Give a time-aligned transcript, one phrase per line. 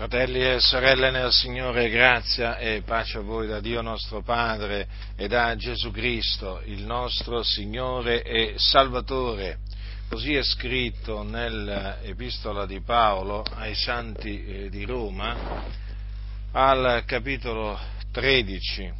[0.00, 5.28] Fratelli e sorelle nel Signore, grazia e pace a voi da Dio nostro Padre e
[5.28, 9.58] da Gesù Cristo, il nostro Signore e Salvatore.
[10.08, 15.36] Così è scritto nell'epistola di Paolo ai Santi eh, di Roma,
[16.52, 17.78] al capitolo
[18.10, 18.92] 13.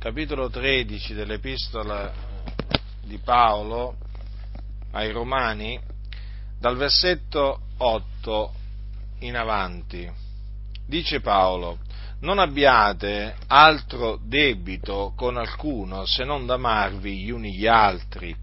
[0.00, 2.12] Capitolo 13 dell'epistola
[3.04, 3.98] di Paolo
[4.90, 5.78] ai Romani,
[6.58, 8.62] dal versetto 8
[9.20, 10.10] in avanti.
[10.86, 11.78] Dice Paolo,
[12.20, 18.34] non abbiate altro debito con alcuno se non d'amarvi gli uni gli altri,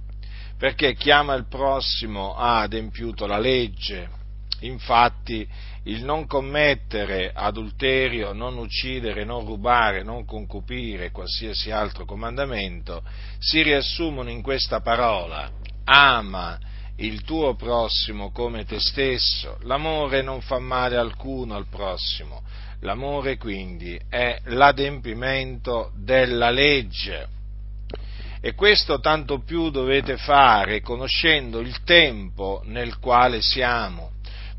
[0.58, 4.20] perché chiama il prossimo ha adempiuto la legge.
[4.62, 5.48] Infatti
[5.86, 13.02] il non commettere adulterio, non uccidere, non rubare, non concupire, qualsiasi altro comandamento,
[13.40, 15.50] si riassumono in questa parola,
[15.86, 16.60] ama
[16.98, 19.58] il tuo prossimo come te stesso.
[19.62, 22.42] L'amore non fa male alcuno al prossimo.
[22.82, 27.28] L'amore quindi è l'adempimento della legge.
[28.42, 34.14] E questo tanto più dovete fare conoscendo il tempo nel quale siamo,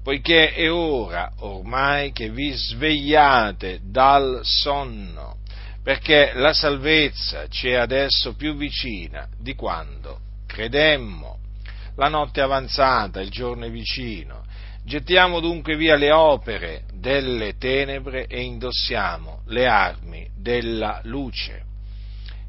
[0.04, 5.38] poiché è ora ormai che vi svegliate dal sonno,
[5.82, 11.41] perché la salvezza ci è adesso più vicina di quando credemmo
[11.96, 14.44] la notte avanzata, il giorno è vicino.
[14.84, 21.70] Gettiamo dunque via le opere delle tenebre e indossiamo le armi della luce.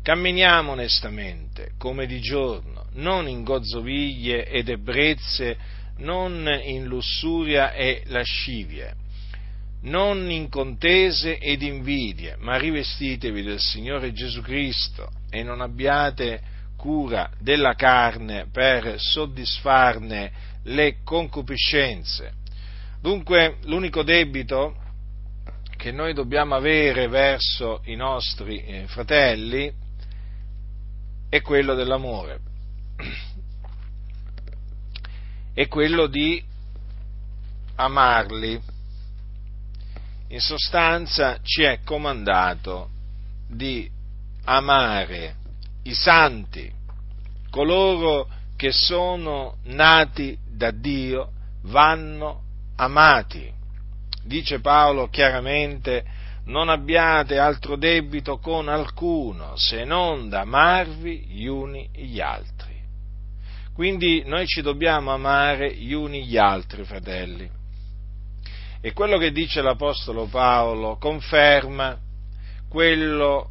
[0.01, 5.57] Camminiamo onestamente, come di giorno, non in gozzoviglie ed ebbrezze,
[5.97, 8.95] non in lussuria e lascivie,
[9.83, 16.41] non in contese ed invidie, ma rivestitevi del Signore Gesù Cristo e non abbiate
[16.83, 20.31] cura della carne per soddisfarne
[20.63, 22.33] le concupiscenze.
[22.99, 24.75] Dunque l'unico debito
[25.77, 29.71] che noi dobbiamo avere verso i nostri eh, fratelli
[31.29, 32.39] è quello dell'amore,
[35.55, 36.43] è quello di
[37.75, 38.61] amarli.
[40.27, 42.89] In sostanza ci è comandato
[43.47, 43.89] di
[44.43, 45.42] amare
[45.83, 46.71] i santi,
[47.49, 51.31] coloro che sono nati da Dio,
[51.63, 52.41] vanno
[52.75, 53.51] amati.
[54.23, 56.03] Dice Paolo chiaramente,
[56.45, 62.71] non abbiate altro debito con alcuno se non da amarvi gli uni gli altri.
[63.73, 67.49] Quindi noi ci dobbiamo amare gli uni gli altri, fratelli.
[68.81, 71.97] E quello che dice l'Apostolo Paolo conferma
[72.69, 73.49] quello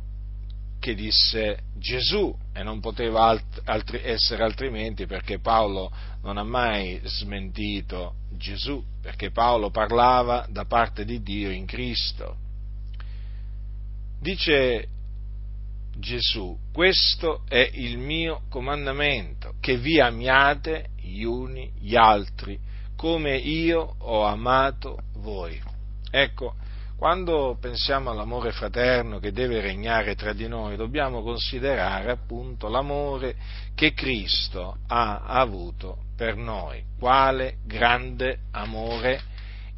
[0.78, 7.00] che disse Gesù e non poteva alt- altri- essere altrimenti perché Paolo non ha mai
[7.04, 12.36] smentito Gesù, perché Paolo parlava da parte di Dio in Cristo.
[14.20, 14.88] Dice
[15.98, 22.58] Gesù, questo è il mio comandamento, che vi amiate gli uni gli altri,
[22.96, 25.60] come io ho amato voi.
[26.10, 26.54] Ecco,
[27.02, 33.34] quando pensiamo all'amore fraterno che deve regnare tra di noi, dobbiamo considerare appunto l'amore
[33.74, 36.80] che Cristo ha avuto per noi.
[37.00, 39.20] Quale grande amore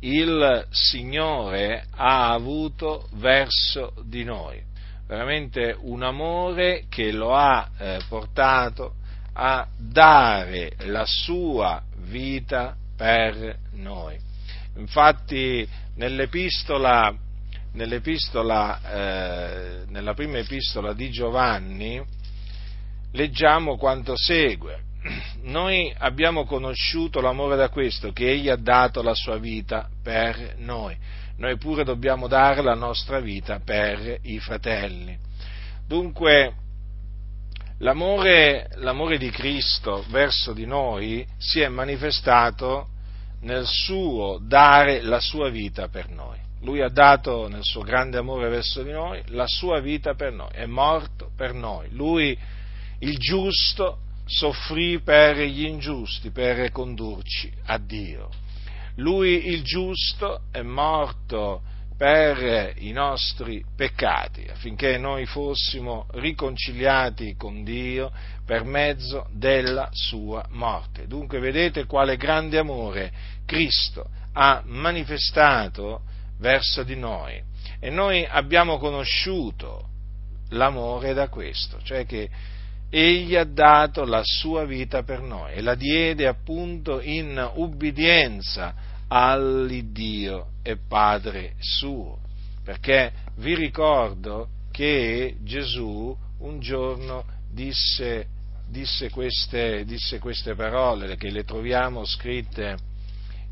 [0.00, 4.62] il Signore ha avuto verso di noi.
[5.06, 8.96] Veramente un amore che lo ha eh, portato
[9.32, 14.32] a dare la sua vita per noi.
[14.76, 17.14] Infatti nell'epistola,
[17.72, 22.02] nell'epistola eh, nella prima epistola di Giovanni
[23.12, 24.82] leggiamo quanto segue.
[25.42, 30.96] Noi abbiamo conosciuto l'amore da questo, che Egli ha dato la sua vita per noi.
[31.36, 35.16] Noi pure dobbiamo dare la nostra vita per i fratelli.
[35.86, 36.54] Dunque,
[37.78, 42.88] l'amore, l'amore di Cristo verso di noi si è manifestato
[43.44, 46.38] nel suo dare la sua vita per noi.
[46.62, 50.50] Lui ha dato nel suo grande amore verso di noi la sua vita per noi,
[50.52, 51.88] è morto per noi.
[51.90, 52.36] Lui,
[53.00, 58.30] il giusto, soffrì per gli ingiusti, per condurci a Dio.
[58.96, 61.60] Lui, il giusto, è morto
[61.96, 68.10] per i nostri peccati, affinché noi fossimo riconciliati con Dio
[68.44, 71.06] per mezzo della sua morte.
[71.06, 73.12] Dunque vedete quale grande amore
[73.46, 76.02] Cristo ha manifestato
[76.38, 77.42] verso di noi
[77.80, 79.88] e noi abbiamo conosciuto
[80.50, 82.28] l'amore da questo, cioè che
[82.90, 88.74] Egli ha dato la sua vita per noi e la diede appunto in ubbidienza
[89.08, 92.18] all'Iddio e Padre suo.
[92.62, 97.24] Perché vi ricordo che Gesù un giorno
[97.54, 98.26] disse,
[98.68, 102.76] disse, queste, disse queste parole, che le troviamo scritte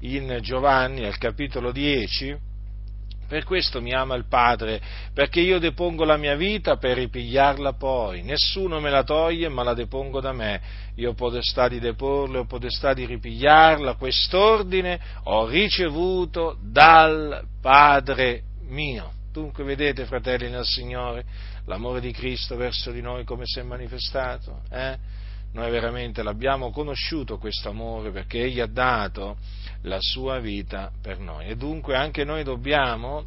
[0.01, 2.51] in Giovanni al capitolo 10,
[3.29, 4.79] per questo mi ama il Padre,
[5.15, 8.23] perché io depongo la mia vita per ripigliarla poi.
[8.23, 10.61] Nessuno me la toglie, ma la depongo da me.
[10.97, 13.95] Io ho potestà di deporla, ho potestà di ripigliarla.
[13.95, 19.22] Quest'ordine ho ricevuto dal Padre mio.
[19.33, 21.25] Dunque vedete, fratelli nel Signore,
[21.65, 24.61] l'amore di Cristo verso di noi come si è manifestato?
[24.71, 24.99] Eh?
[25.55, 29.39] Noi veramente l'abbiamo conosciuto questo amore perché Egli ha dato
[29.83, 31.47] la sua vita per noi.
[31.47, 33.25] E dunque anche noi dobbiamo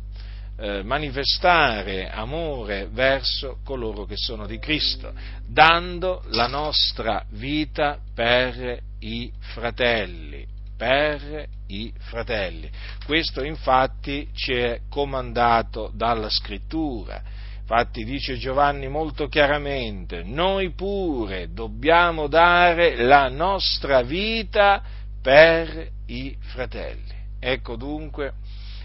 [0.57, 5.11] eh, manifestare amore verso coloro che sono di Cristo,
[5.47, 10.45] dando la nostra vita per i fratelli.
[10.77, 12.69] Per i fratelli.
[13.05, 17.21] Questo infatti ci è comandato dalla scrittura.
[17.59, 24.83] Infatti dice Giovanni molto chiaramente, noi pure dobbiamo dare la nostra vita
[25.21, 27.13] per i fratelli.
[27.39, 28.33] Ecco dunque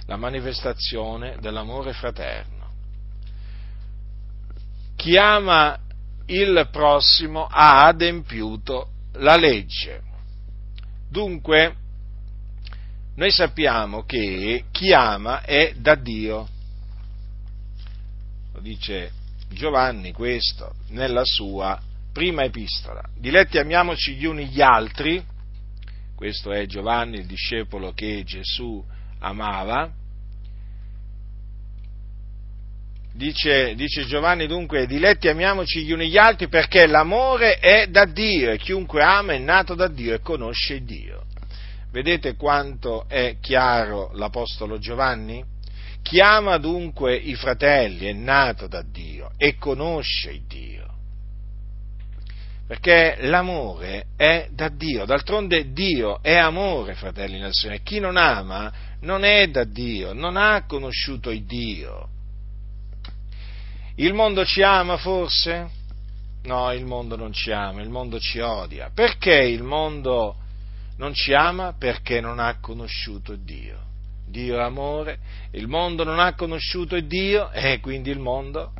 [0.06, 2.58] la manifestazione dell'amore fraterno.
[4.96, 5.78] Chi ama
[6.26, 10.02] il prossimo ha adempiuto la legge.
[11.08, 11.74] Dunque,
[13.16, 16.48] noi sappiamo che chi ama è da Dio.
[18.54, 19.12] Lo dice
[19.50, 21.80] Giovanni questo nella sua
[22.12, 23.02] prima epistola.
[23.18, 25.24] Diletti amiamoci gli uni gli altri
[26.20, 28.84] questo è Giovanni, il discepolo che Gesù
[29.20, 29.90] amava.
[33.14, 38.50] Dice, dice, Giovanni dunque, diletti amiamoci gli uni gli altri perché l'amore è da Dio
[38.50, 41.24] e chiunque ama è nato da Dio e conosce Dio.
[41.90, 45.44] Vedete quanto è chiaro l'Apostolo Giovanni?
[46.02, 50.81] Chi ama dunque i fratelli è nato da Dio e conosce Dio
[52.70, 58.72] perché l'amore è da Dio, d'altronde Dio è amore, fratelli nel Signore, chi non ama
[59.00, 62.08] non è da Dio, non ha conosciuto il Dio.
[63.96, 65.69] Il mondo ci ama forse?
[66.44, 68.92] No, il mondo non ci ama, il mondo ci odia.
[68.94, 70.37] Perché il mondo
[71.00, 71.73] non ci ama?
[71.73, 73.88] Perché non ha conosciuto Dio.
[74.29, 75.19] Dio è amore,
[75.52, 78.73] il mondo non ha conosciuto Dio e quindi il mondo,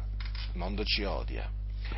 [0.53, 1.51] il mondo ci odia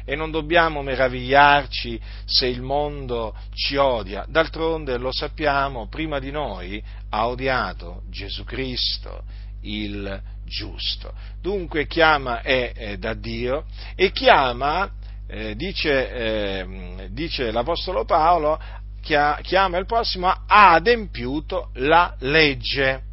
[0.05, 4.25] e non dobbiamo meravigliarci se il mondo ci odia.
[4.27, 9.25] D'altronde lo sappiamo, prima di noi ha odiato Gesù Cristo,
[9.63, 11.13] il giusto.
[11.41, 13.65] Dunque chiama è, è da Dio
[13.97, 14.89] e chiama,
[15.27, 18.59] eh, dice, eh, dice l'Apostolo Paolo,
[19.03, 23.11] chiama il prossimo, ha adempiuto la legge.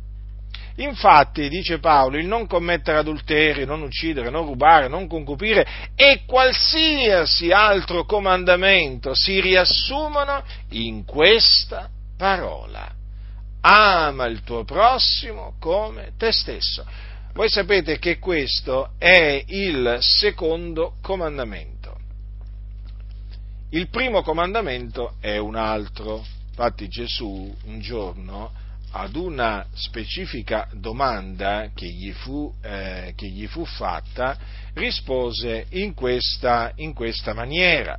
[0.77, 7.51] Infatti, dice Paolo, il non commettere adulterio, non uccidere, non rubare, non concupire e qualsiasi
[7.51, 12.89] altro comandamento si riassumono in questa parola.
[13.61, 16.85] Ama il tuo prossimo come te stesso.
[17.33, 21.78] Voi sapete che questo è il secondo comandamento.
[23.71, 26.25] Il primo comandamento è un altro.
[26.49, 28.51] Infatti Gesù un giorno
[28.91, 34.35] ad una specifica domanda che gli fu, eh, che gli fu fatta,
[34.73, 37.95] rispose in questa, in questa maniera.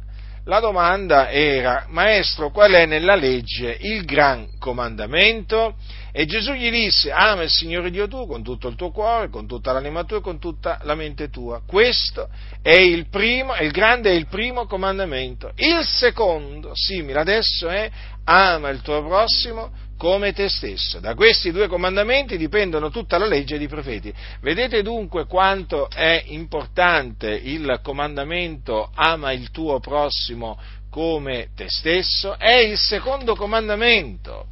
[0.50, 5.76] La domanda era, Maestro, qual è nella legge il gran comandamento?
[6.11, 9.47] E Gesù gli disse, ama il Signore Dio tuo con tutto il tuo cuore, con
[9.47, 11.62] tutta l'anima tua e con tutta la mente tua.
[11.64, 12.28] Questo
[12.62, 15.52] è il primo, il grande e il primo comandamento.
[15.54, 17.88] Il secondo, simile adesso, è
[18.25, 20.99] ama il tuo prossimo come te stesso.
[20.99, 24.11] Da questi due comandamenti dipendono tutta la legge dei profeti.
[24.40, 32.38] Vedete dunque quanto è importante il comandamento ama il tuo prossimo come te stesso?
[32.38, 34.47] È il secondo comandamento.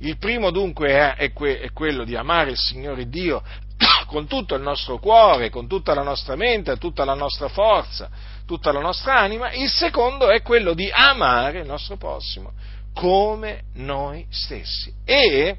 [0.00, 3.44] Il primo dunque è, è, que, è quello di amare il Signore Dio
[4.06, 8.10] con tutto il nostro cuore, con tutta la nostra mente, tutta la nostra forza,
[8.44, 9.52] tutta la nostra anima.
[9.52, 12.54] Il secondo è quello di amare il nostro prossimo
[12.98, 14.92] come noi stessi.
[15.04, 15.56] E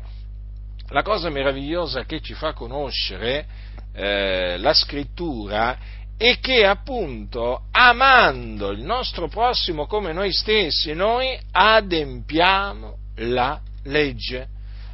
[0.89, 3.45] la cosa meravigliosa che ci fa conoscere
[3.93, 5.77] eh, la scrittura
[6.17, 14.49] è che appunto amando il nostro prossimo come noi stessi, noi adempiamo la legge.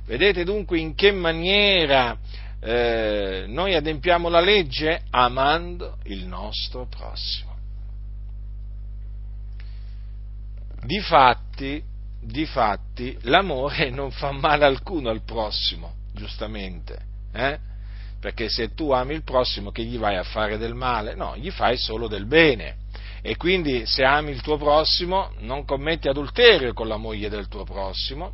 [0.06, 2.16] Vedete dunque in che maniera
[2.62, 5.02] eh, noi adempiamo la legge?
[5.10, 7.56] Amando il nostro prossimo.
[10.84, 11.94] Difatti,
[12.26, 16.98] difatti, l'amore non fa male alcuno al prossimo, giustamente,
[17.34, 17.60] eh?
[18.20, 21.14] perché se tu ami il prossimo che gli vai a fare del male?
[21.14, 22.78] No, gli fai solo del bene.
[23.22, 27.64] E quindi se ami il tuo prossimo non commetti adulterio con la moglie del tuo
[27.64, 28.34] prossimo,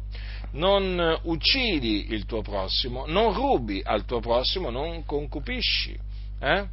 [0.54, 5.98] non uccidi il tuo prossimo, non rubi al tuo prossimo, non concupisci.
[6.40, 6.66] Eh?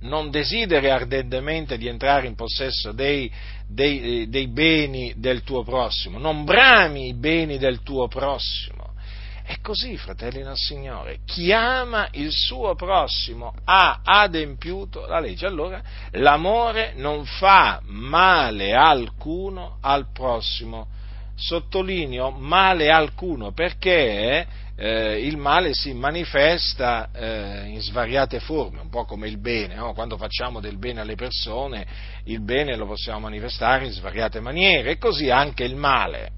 [0.00, 3.30] Non desideri ardentemente di entrare in possesso dei,
[3.66, 8.94] dei, dei, beni del tuo prossimo, non brami i beni del tuo prossimo.
[9.42, 15.46] È così, fratelli del Signore, chi ama il suo prossimo ha adempiuto la legge.
[15.46, 20.88] Allora l'amore non fa male alcuno al prossimo.
[21.36, 24.46] Sottolineo male alcuno perché
[24.78, 29.94] eh, il male si manifesta eh, in svariate forme, un po' come il bene, no?
[29.94, 31.86] quando facciamo del bene alle persone,
[32.24, 36.32] il bene lo possiamo manifestare in svariate maniere e così anche il male.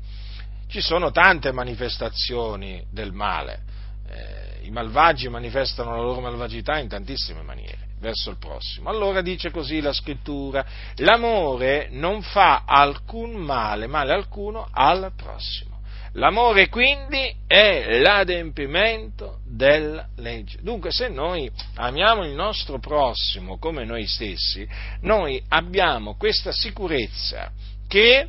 [0.68, 3.60] Ci sono tante manifestazioni del male,
[4.08, 8.90] eh, i malvagi manifestano la loro malvagità in tantissime maniere verso il prossimo.
[8.90, 10.64] Allora dice così la scrittura,
[10.96, 15.76] l'amore non fa alcun male, male alcuno al prossimo.
[16.12, 20.58] L'amore quindi è l'adempimento della legge.
[20.60, 24.68] Dunque se noi amiamo il nostro prossimo come noi stessi,
[25.00, 27.50] noi abbiamo questa sicurezza
[27.86, 28.28] che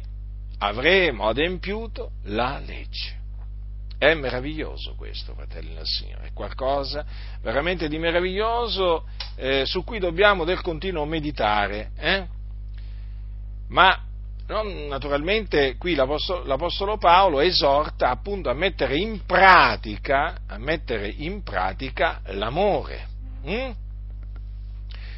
[0.60, 3.18] avremo adempiuto la legge.
[4.00, 7.06] È meraviglioso questo, fratelli del Signore, è qualcosa
[7.41, 11.91] veramente di meraviglioso eh, su cui dobbiamo del continuo meditare.
[11.98, 12.25] Eh?
[13.68, 14.01] Ma
[14.88, 23.06] naturalmente qui l'Apostolo, l'Apostolo, Paolo esorta appunto a mettere in pratica, mettere in pratica l'amore.
[23.44, 23.72] Hm?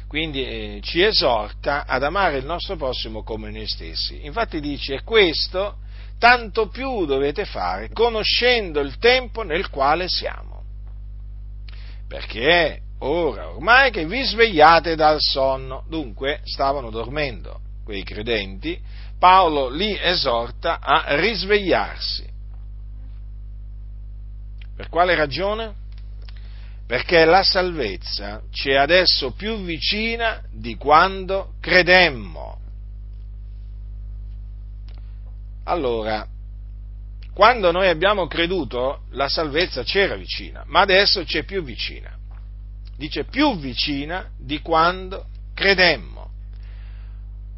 [0.08, 4.26] Quindi eh, ci esorta ad amare il nostro prossimo come noi stessi.
[4.26, 5.76] Infatti dice, e questo
[6.22, 10.62] tanto più dovete fare conoscendo il tempo nel quale siamo.
[12.06, 15.84] Perché è ora ormai che vi svegliate dal sonno.
[15.88, 18.80] Dunque stavano dormendo quei credenti
[19.18, 22.24] Paolo li esorta a risvegliarsi.
[24.76, 25.74] Per quale ragione?
[26.86, 32.61] Perché la salvezza ci è adesso più vicina di quando credemmo.
[35.64, 36.26] Allora,
[37.34, 42.18] quando noi abbiamo creduto, la salvezza c'era vicina, ma adesso c'è più vicina.
[42.96, 46.30] Dice più vicina di quando credemmo.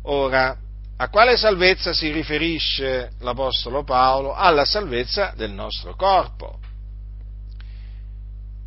[0.03, 0.57] Ora,
[0.97, 4.33] a quale salvezza si riferisce l'Apostolo Paolo?
[4.33, 6.61] Alla salvezza del nostro corpo,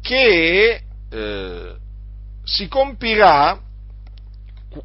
[0.02, 1.76] che eh,
[2.44, 3.62] si compirà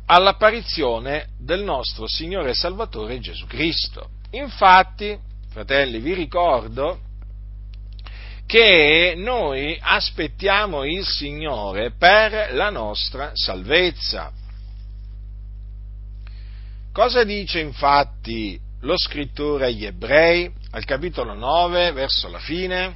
[0.07, 4.11] all'apparizione del nostro Signore e Salvatore Gesù Cristo.
[4.35, 5.19] Infatti,
[5.51, 7.01] fratelli, vi ricordo
[8.47, 14.33] che noi aspettiamo il Signore per la nostra salvezza.
[16.93, 22.95] Cosa dice infatti lo scrittore agli ebrei al capitolo 9, verso la fine?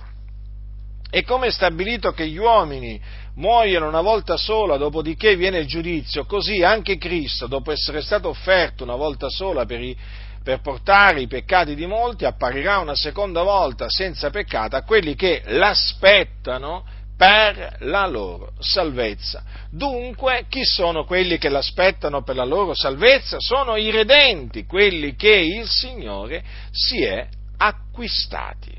[1.11, 3.00] E come è stabilito che gli uomini
[3.35, 8.85] muoiono una volta sola, dopodiché viene il giudizio, così anche Cristo, dopo essere stato offerto
[8.85, 9.97] una volta sola per, i,
[10.46, 15.42] per portare i peccati di molti, apparirà una seconda volta senza peccato a quelli che
[15.46, 16.84] l'aspettano
[17.16, 19.42] per la loro salvezza.
[19.72, 23.38] Dunque, chi sono quelli che l'aspettano per la loro salvezza?
[23.40, 27.26] Sono i redenti, quelli che il Signore si è
[27.56, 28.72] acquistati.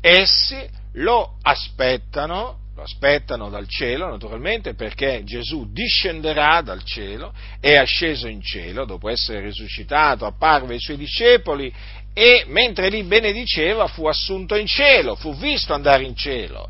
[0.00, 8.28] Essi lo aspettano, lo aspettano dal cielo naturalmente perché Gesù discenderà dal cielo, è asceso
[8.28, 11.72] in cielo dopo essere risuscitato, apparve ai suoi discepoli
[12.12, 16.68] e mentre li benediceva fu assunto in cielo, fu visto andare in cielo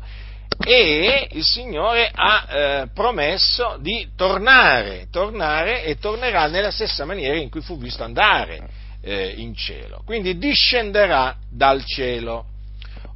[0.65, 7.49] e il Signore ha eh, promesso di tornare, tornare e tornerà nella stessa maniera in
[7.49, 8.67] cui fu visto andare
[9.01, 10.01] eh, in cielo.
[10.05, 12.45] Quindi discenderà dal cielo.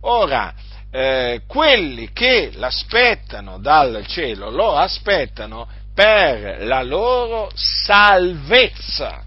[0.01, 0.53] Ora,
[0.91, 9.23] eh, quelli che l'aspettano dal cielo lo aspettano per la loro salvezza.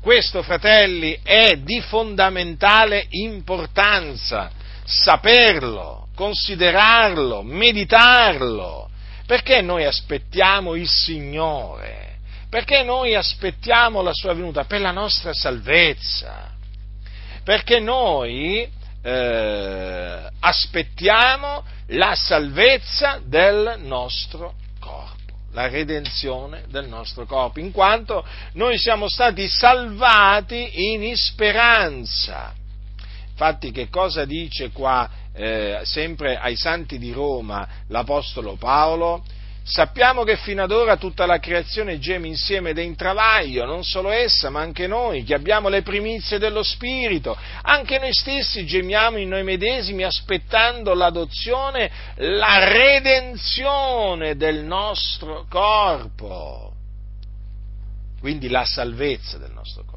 [0.00, 4.50] Questo, fratelli, è di fondamentale importanza
[4.84, 8.88] saperlo considerarlo, meditarlo.
[9.26, 12.18] Perché noi aspettiamo il Signore?
[12.48, 14.64] Perché noi aspettiamo la sua venuta?
[14.64, 16.50] Per la nostra salvezza.
[17.42, 18.68] Perché noi
[19.02, 28.78] eh, aspettiamo la salvezza del nostro corpo, la redenzione del nostro corpo, in quanto noi
[28.78, 32.54] siamo stati salvati in speranza
[33.32, 39.24] Infatti che cosa dice qua eh, sempre ai santi di Roma l'Apostolo Paolo?
[39.64, 43.84] Sappiamo che fino ad ora tutta la creazione geme insieme ed è in travaglio, non
[43.84, 47.36] solo essa, ma anche noi, che abbiamo le primizie dello Spirito.
[47.62, 56.72] Anche noi stessi gemiamo in noi medesimi aspettando l'adozione, la redenzione del nostro corpo.
[58.18, 59.91] Quindi la salvezza del nostro corpo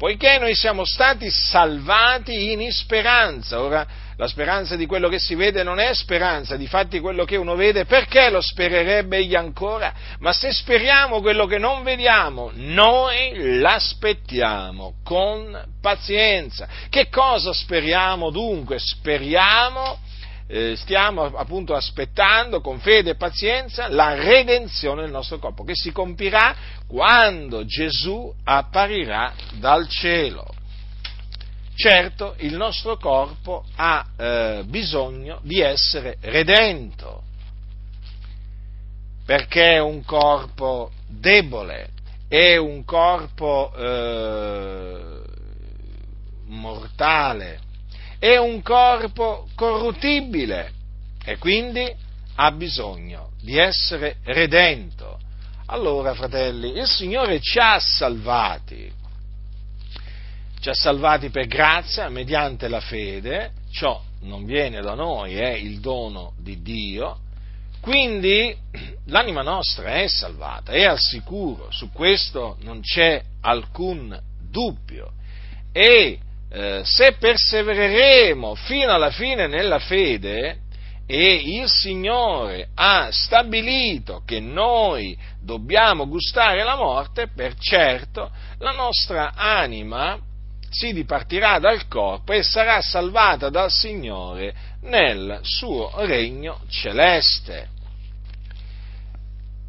[0.00, 3.60] poiché noi siamo stati salvati in speranza.
[3.60, 7.54] Ora, la speranza di quello che si vede non è speranza, difatti quello che uno
[7.54, 9.92] vede, perché lo spererebbe egli ancora?
[10.20, 16.66] Ma se speriamo quello che non vediamo, noi l'aspettiamo con pazienza.
[16.88, 18.78] Che cosa speriamo dunque?
[18.78, 19.98] Speriamo
[20.52, 25.92] eh, stiamo appunto aspettando con fede e pazienza la redenzione del nostro corpo, che si
[25.92, 26.54] compirà
[26.88, 30.44] quando Gesù apparirà dal cielo.
[31.76, 37.22] Certo, il nostro corpo ha eh, bisogno di essere redento,
[39.24, 41.90] perché è un corpo debole,
[42.26, 45.22] è un corpo eh,
[46.46, 47.60] mortale,
[48.20, 50.72] è un corpo corruttibile
[51.24, 51.90] e quindi
[52.36, 55.18] ha bisogno di essere redento.
[55.66, 58.92] Allora, fratelli, il Signore ci ha salvati,
[60.60, 65.80] ci ha salvati per grazia, mediante la fede, ciò non viene da noi, è il
[65.80, 67.20] dono di Dio,
[67.80, 68.54] quindi
[69.06, 75.12] l'anima nostra è salvata, è al sicuro, su questo non c'è alcun dubbio.
[75.72, 76.18] E
[76.52, 80.58] eh, se persevereremo fino alla fine nella fede
[81.06, 89.32] e il Signore ha stabilito che noi dobbiamo gustare la morte, per certo la nostra
[89.34, 90.18] anima
[90.70, 97.78] si dipartirà dal corpo e sarà salvata dal Signore nel suo regno celeste.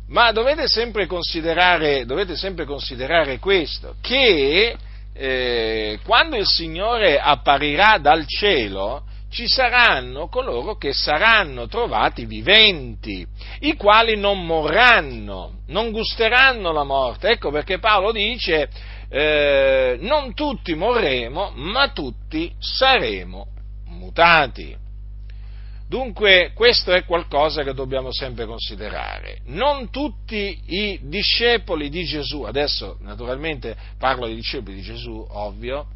[0.09, 4.75] Ma dovete sempre considerare, dovete sempre considerare questo, che
[5.13, 13.25] eh, quando il Signore apparirà dal cielo, ci saranno coloro che saranno trovati viventi,
[13.61, 17.29] i quali non morranno, non gusteranno la morte.
[17.29, 18.69] Ecco perché Paolo dice,
[19.09, 23.47] eh, non tutti morremo, ma tutti saremo
[23.87, 24.80] mutati.
[25.91, 29.39] Dunque questo è qualcosa che dobbiamo sempre considerare.
[29.47, 35.87] Non tutti i discepoli di Gesù, adesso naturalmente parlo dei discepoli di Gesù, ovvio,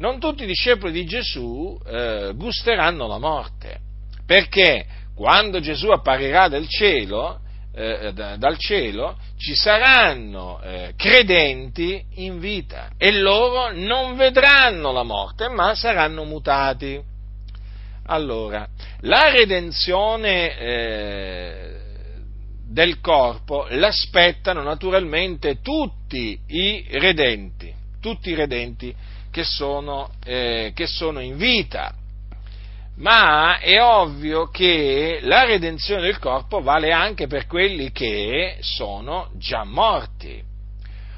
[0.00, 3.78] non tutti i discepoli di Gesù eh, gusteranno la morte,
[4.26, 4.84] perché
[5.14, 7.40] quando Gesù apparirà dal cielo,
[7.74, 15.48] eh, dal cielo ci saranno eh, credenti in vita e loro non vedranno la morte,
[15.48, 17.16] ma saranno mutati.
[18.10, 18.66] Allora,
[19.00, 21.76] la redenzione eh,
[22.66, 28.94] del corpo l'aspettano naturalmente tutti i redenti, tutti i redenti
[29.30, 31.92] che sono, eh, che sono in vita.
[32.96, 39.64] Ma è ovvio che la redenzione del corpo vale anche per quelli che sono già
[39.64, 40.42] morti.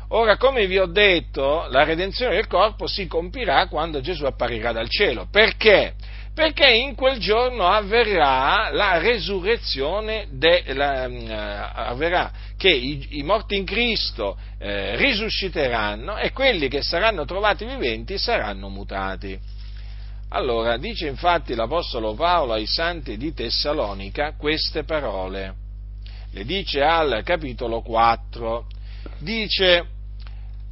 [0.09, 4.89] Ora, come vi ho detto, la redenzione del corpo si compirà quando Gesù apparirà dal
[4.89, 5.29] cielo.
[5.31, 5.95] Perché?
[6.35, 13.57] Perché in quel giorno avverrà la resurrezione, de, la, uh, avverrà che i, i, morti
[13.57, 19.39] in Cristo eh, risusciteranno e quelli che saranno trovati viventi saranno mutati.
[20.29, 25.55] Allora, dice infatti l'Apostolo Paolo ai santi di Tessalonica queste parole,
[26.33, 28.67] le dice al capitolo 4,
[29.19, 29.87] dice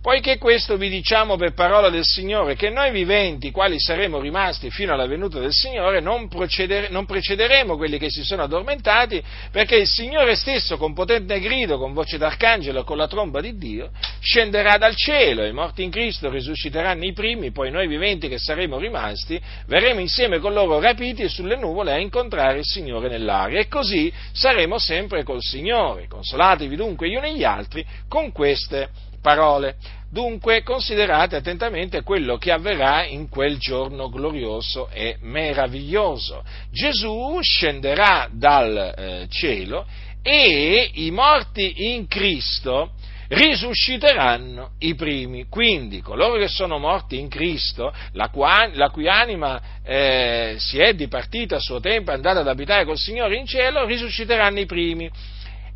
[0.09, 4.94] Poiché questo vi diciamo per parola del Signore, che noi viventi, quali saremo rimasti fino
[4.94, 9.87] alla venuta del Signore, non, proceder- non precederemo quelli che si sono addormentati, perché il
[9.87, 13.90] Signore stesso, con potente grido, con voce d'arcangelo, con la tromba di Dio,
[14.21, 18.79] scenderà dal cielo, i morti in Cristo risusciteranno i primi, poi noi viventi che saremo
[18.79, 24.11] rimasti, verremo insieme con loro rapiti sulle nuvole a incontrare il Signore nell'aria, e così
[24.33, 26.07] saremo sempre col Signore.
[26.09, 28.88] Consolatevi dunque gli uni gli altri con queste
[29.20, 29.76] parole.
[30.11, 36.42] Dunque considerate attentamente quello che avverrà in quel giorno glorioso e meraviglioso.
[36.70, 39.87] Gesù scenderà dal eh, cielo
[40.22, 42.92] e i morti in Cristo
[43.28, 45.46] risusciteranno i primi.
[45.48, 50.94] Quindi coloro che sono morti in Cristo, la, qua, la cui anima eh, si è
[50.94, 55.11] dipartita a suo tempo e andata ad abitare col Signore in cielo, risusciteranno i primi.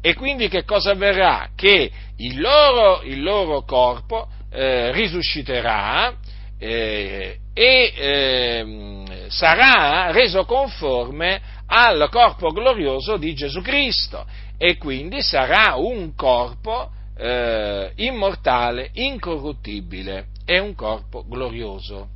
[0.04, 1.50] E quindi che cosa avverrà?
[1.54, 6.12] Che il loro, il loro corpo eh, risusciterà
[6.58, 14.26] eh, e eh, sarà reso conforme al corpo glorioso di Gesù Cristo
[14.58, 22.08] e quindi sarà un corpo eh, immortale, incorruttibile e un corpo glorioso.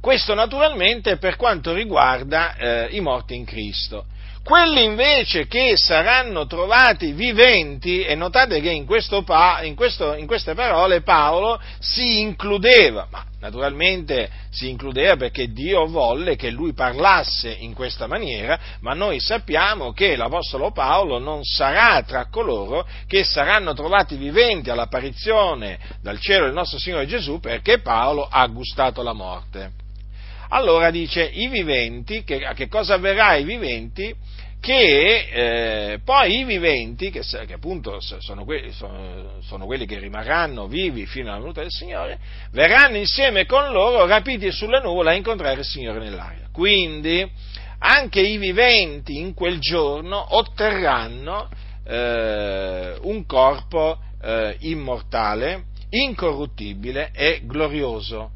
[0.00, 4.06] Questo naturalmente per quanto riguarda eh, i morti in Cristo.
[4.42, 9.24] Quelli invece che saranno trovati viventi, e notate che in, questo,
[9.62, 16.36] in, questo, in queste parole Paolo si includeva, ma naturalmente si includeva perché Dio volle
[16.36, 22.26] che lui parlasse in questa maniera, ma noi sappiamo che l'Apostolo Paolo non sarà tra
[22.28, 28.46] coloro che saranno trovati viventi all'apparizione dal cielo del nostro Signore Gesù perché Paolo ha
[28.46, 29.79] gustato la morte.
[30.52, 34.12] Allora dice, i viventi, che, che cosa avverrà ai viventi?
[34.60, 40.66] Che eh, poi i viventi, che, che appunto sono quelli, sono, sono quelli, che rimarranno
[40.66, 42.18] vivi fino alla venuta del Signore,
[42.50, 46.48] verranno insieme con loro rapiti sulle nuvole a incontrare il Signore nell'aria.
[46.52, 47.26] Quindi
[47.78, 51.48] anche i viventi in quel giorno otterranno
[51.86, 58.32] eh, un corpo eh, immortale, incorruttibile e glorioso.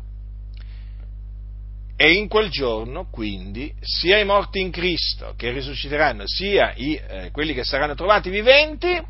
[1.97, 7.31] E in quel giorno, quindi, sia i morti in Cristo che risusciteranno, sia i, eh,
[7.31, 9.01] quelli che saranno trovati viventi,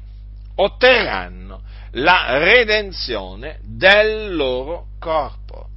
[0.57, 5.69] otterranno la redenzione del loro corpo.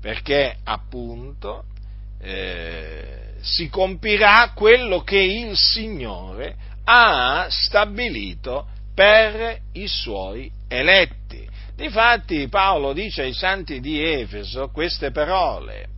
[0.00, 1.64] Perché appunto
[2.20, 11.48] eh, si compirà quello che il Signore ha stabilito per i suoi eletti.
[11.74, 15.88] Difatti Paolo dice ai santi di Efeso queste parole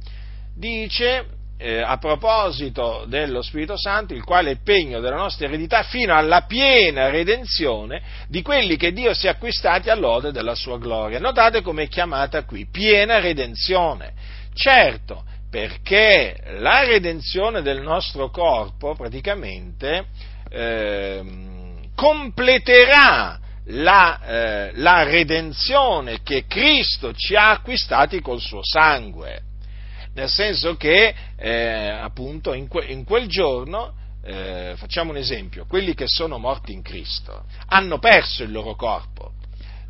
[0.57, 1.27] dice
[1.59, 6.43] eh, a proposito dello Spirito Santo, il quale è pegno della nostra eredità fino alla
[6.43, 11.19] piena redenzione di quelli che Dio si è acquistati all'ode della sua gloria.
[11.19, 14.13] Notate come è chiamata qui, piena redenzione.
[14.55, 20.07] Certo, perché la redenzione del nostro corpo praticamente
[20.51, 21.23] eh,
[21.95, 29.46] completerà la, eh, la redenzione che Cristo ci ha acquistati col suo sangue
[30.17, 33.93] nel senso che eh, appunto in, que, in, quel giorno,
[34.25, 39.33] eh, facciamo un esempio, quelli che sono morti in Cristo hanno perso il loro corpo,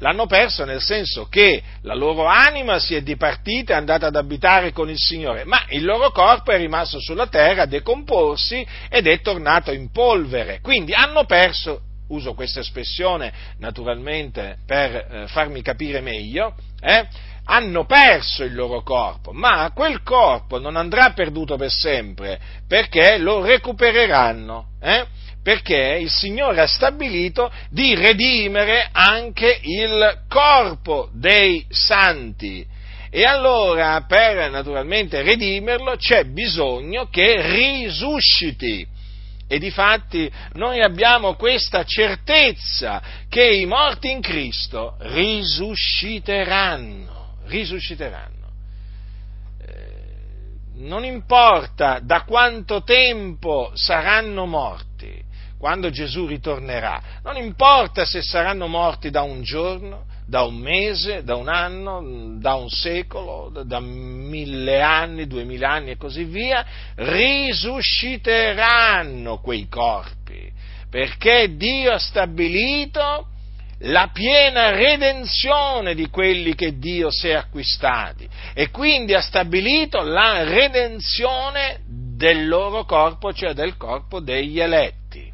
[0.00, 4.72] l'hanno perso nel senso che la loro anima si è dipartita è andata ad abitare
[4.72, 9.20] con il Signore, ma il loro corpo è rimasto sulla terra a decomporsi ed è
[9.20, 16.54] tornato in polvere, quindi hanno perso uso questa espressione naturalmente per eh, farmi capire meglio,
[16.80, 17.06] eh,
[17.48, 23.44] hanno perso il loro corpo, ma quel corpo non andrà perduto per sempre, perché lo
[23.44, 25.06] recupereranno, eh?
[25.42, 32.66] perché il Signore ha stabilito di redimere anche il corpo dei santi.
[33.10, 38.94] E allora, per naturalmente redimerlo, c'è bisogno che risusciti.
[39.48, 47.15] E difatti noi abbiamo questa certezza che i morti in Cristo risusciteranno
[47.46, 48.46] risusciteranno.
[49.58, 50.04] Eh,
[50.74, 55.24] non importa da quanto tempo saranno morti
[55.58, 61.36] quando Gesù ritornerà, non importa se saranno morti da un giorno, da un mese, da
[61.36, 69.66] un anno, da un secolo, da mille anni, duemila anni e così via, risusciteranno quei
[69.68, 70.52] corpi,
[70.90, 73.28] perché Dio ha stabilito
[73.80, 80.44] la piena redenzione di quelli che Dio si è acquistati e quindi ha stabilito la
[80.44, 85.32] redenzione del loro corpo, cioè del corpo degli eletti.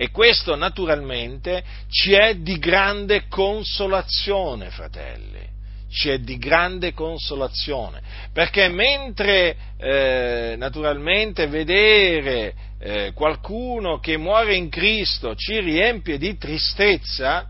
[0.00, 5.56] E questo naturalmente ci è di grande consolazione, fratelli
[5.90, 8.00] ci è di grande consolazione,
[8.32, 17.48] perché mentre eh, naturalmente vedere eh, qualcuno che muore in Cristo ci riempie di tristezza,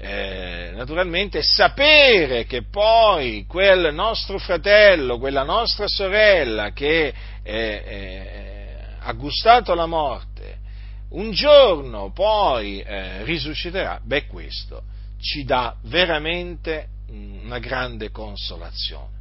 [0.00, 7.12] eh, naturalmente sapere che poi quel nostro fratello, quella nostra sorella che
[9.00, 10.58] ha gustato la morte,
[11.10, 14.82] un giorno poi eh, risusciterà, beh questo
[15.20, 19.16] ci dà veramente una grande consolazione.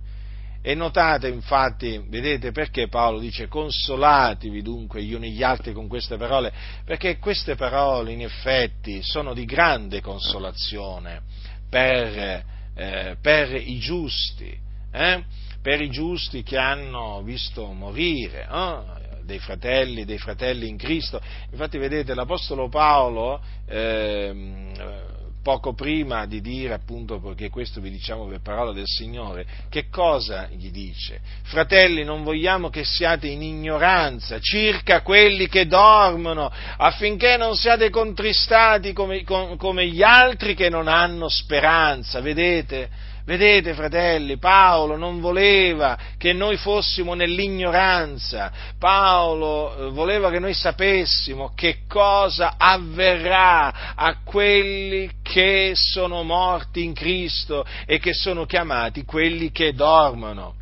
[0.62, 6.18] E notate infatti, vedete perché Paolo dice consolatevi dunque gli uni gli altri con queste
[6.18, 6.52] parole?
[6.84, 11.22] Perché queste parole in effetti sono di grande consolazione
[11.70, 12.44] per,
[12.76, 14.58] eh, per i giusti,
[14.92, 15.24] eh?
[15.62, 19.24] per i giusti che hanno visto morire eh?
[19.24, 21.22] dei fratelli, dei fratelli in Cristo.
[21.52, 25.16] Infatti vedete l'Apostolo Paolo ehm,
[25.48, 30.50] poco prima di dire appunto, perché questo vi diciamo per parola del Signore, che cosa
[30.52, 31.22] gli dice?
[31.44, 38.92] Fratelli, non vogliamo che siate in ignoranza circa quelli che dormono, affinché non siate contristati
[38.92, 42.90] come, come gli altri che non hanno speranza, vedete?
[43.28, 51.52] Vedete, fratelli, Paolo non voleva che noi fossimo nell'ignoranza, Paolo eh, voleva che noi sapessimo
[51.54, 59.52] che cosa avverrà a quelli che sono morti in Cristo e che sono chiamati quelli
[59.52, 60.56] che dormono.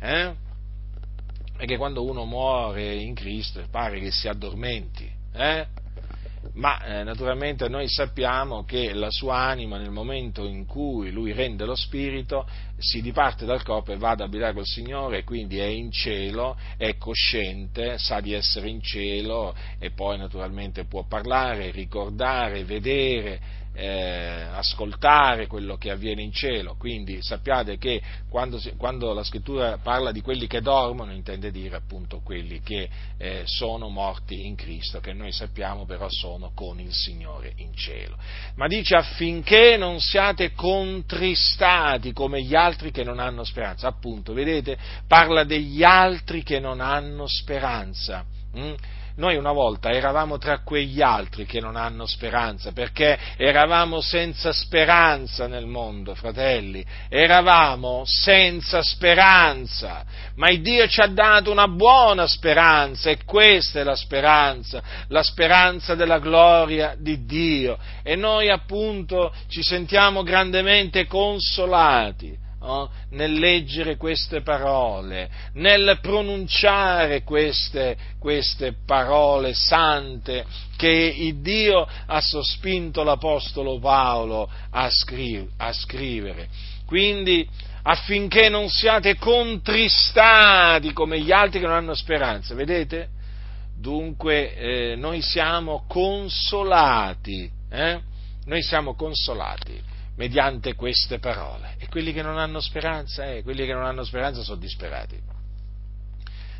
[0.00, 0.32] Eh?
[1.54, 5.06] Perché quando uno muore in Cristo pare che si addormenti.
[5.34, 5.66] Eh?
[6.54, 11.64] Ma eh, naturalmente noi sappiamo che la sua anima nel momento in cui lui rende
[11.64, 15.90] lo spirito si diparte dal corpo e va ad abitare col Signore, quindi è in
[15.90, 23.64] cielo, è cosciente, sa di essere in cielo e poi naturalmente può parlare, ricordare, vedere,
[23.76, 26.76] eh, ascoltare quello che avviene in cielo.
[26.78, 32.20] Quindi sappiate che quando, quando, la scrittura parla di quelli che dormono intende dire appunto
[32.24, 37.52] quelli che eh, sono morti in Cristo, che noi sappiamo però sono con il Signore
[37.56, 38.16] in cielo.
[38.54, 43.88] Ma dice affinché non siate contristati come gli altri che non hanno speranza.
[43.88, 44.76] Appunto, vedete,
[45.06, 48.24] parla degli altri che non hanno speranza.
[48.56, 48.74] Mm?
[49.16, 55.46] Noi una volta eravamo tra quegli altri che non hanno speranza, perché eravamo senza speranza
[55.46, 63.08] nel mondo, fratelli, eravamo senza speranza, ma il Dio ci ha dato una buona speranza
[63.08, 69.62] e questa è la speranza, la speranza della gloria di Dio e noi appunto ci
[69.62, 80.44] sentiamo grandemente consolati oh, nel leggere queste parole, nel pronunciare queste, queste parole sante
[80.76, 86.48] che il Dio ha sospinto l'Apostolo Paolo a, scri- a scrivere.
[86.86, 87.46] Quindi
[87.82, 93.10] affinché non siate contristati come gli altri che non hanno speranza, vedete?
[93.78, 98.00] Dunque eh, noi siamo consolati, eh?
[98.46, 101.76] noi siamo consolati mediante queste parole.
[101.78, 105.18] E quelli che non hanno speranza, eh, quelli che non hanno speranza sono disperati.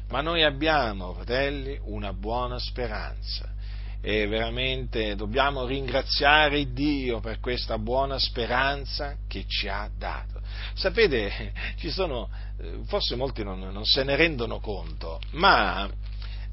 [0.08, 3.54] Ma noi abbiamo, fratelli, una buona speranza
[4.00, 10.40] e veramente dobbiamo ringraziare Dio per questa buona speranza che ci ha dato.
[10.74, 12.28] Sapete, ci sono,
[12.60, 15.90] eh, forse molti non, non se ne rendono conto, ma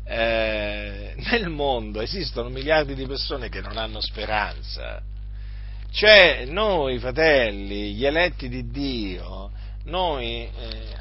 [0.06, 5.02] eh, nel mondo esistono miliardi di persone che non hanno speranza
[5.94, 9.52] cioè, noi fratelli, gli eletti di Dio,
[9.84, 10.96] noi, eh,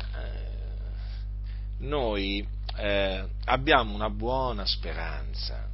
[1.79, 5.67] noi eh, abbiamo una buona speranza,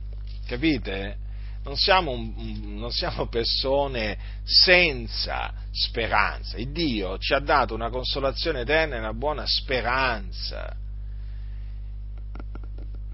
[0.46, 1.16] capite?
[1.64, 6.56] Non siamo, non siamo, persone senza speranza.
[6.56, 10.76] Il Dio ci ha dato una consolazione eterna e una buona speranza.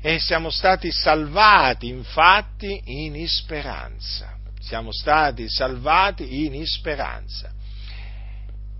[0.02, 4.33] E siamo stati salvati, infatti, in speranza
[4.64, 7.52] siamo stati salvati in speranza.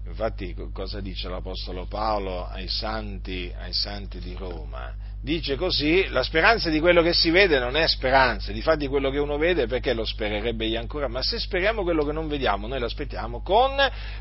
[0.07, 4.95] Infatti cosa dice l'Apostolo Paolo ai santi, ai santi di Roma?
[5.21, 9.11] Dice così, la speranza di quello che si vede non è speranza, di fatti quello
[9.11, 12.67] che uno vede perché lo spererebbe egli ancora, ma se speriamo quello che non vediamo,
[12.67, 13.73] noi lo aspettiamo con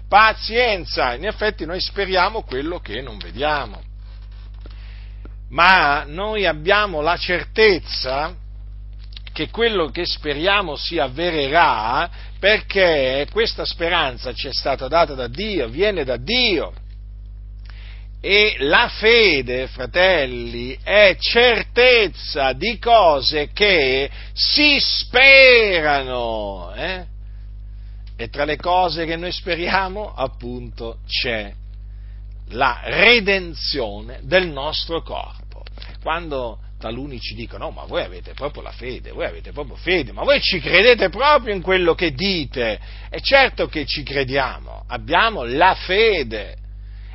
[0.07, 3.81] pazienza, in effetti noi speriamo quello che non vediamo.
[5.49, 8.35] Ma noi abbiamo la certezza
[9.33, 15.67] che quello che speriamo si avvererà perché questa speranza ci è stata data da Dio,
[15.67, 16.73] viene da Dio.
[18.21, 26.71] E la fede, fratelli, è certezza di cose che si sperano.
[26.73, 27.05] Eh?
[28.15, 31.51] E tra le cose che noi speriamo, appunto, c'è
[32.49, 35.63] la redenzione del nostro corpo.
[36.01, 40.11] Quando taluni ci dicono, no, ma voi avete proprio la fede, voi avete proprio fede,
[40.11, 42.77] ma voi ci credete proprio in quello che dite.
[43.09, 46.57] E certo che ci crediamo, abbiamo la fede.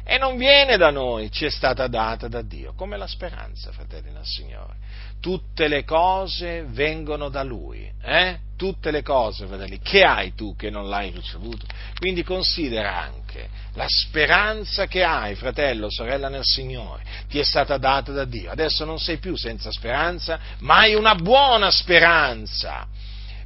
[0.07, 4.11] E non viene da noi, ci è stata data da Dio, come la speranza, fratelli
[4.11, 4.77] nel Signore.
[5.21, 8.39] Tutte le cose vengono da Lui, eh?
[8.59, 11.65] Tutte le cose, fratelli, che hai tu che non l'hai ricevuto?
[11.97, 18.11] Quindi considera anche la speranza che hai, fratello, sorella nel Signore, ti è stata data
[18.11, 18.51] da Dio.
[18.51, 22.89] Adesso non sei più senza speranza, ma hai una buona speranza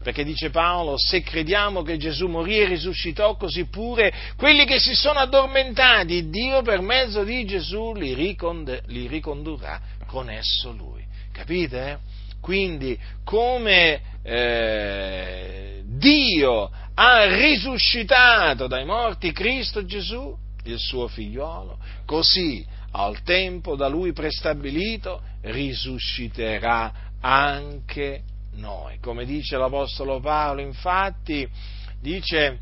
[0.02, 4.94] perché dice Paolo, se crediamo che Gesù morì e risuscitò, così pure quelli che si
[4.94, 11.04] sono addormentati, Dio per mezzo di Gesù li, ricond- li ricondurrà con esso lui.
[11.32, 12.00] Capite?
[12.42, 23.22] Quindi come eh, Dio ha risuscitato dai morti Cristo Gesù, il suo figliolo, così al
[23.22, 28.22] tempo da lui prestabilito risusciterà anche
[28.54, 28.98] noi.
[28.98, 31.48] Come dice l'Apostolo Paolo, infatti,
[32.00, 32.58] dice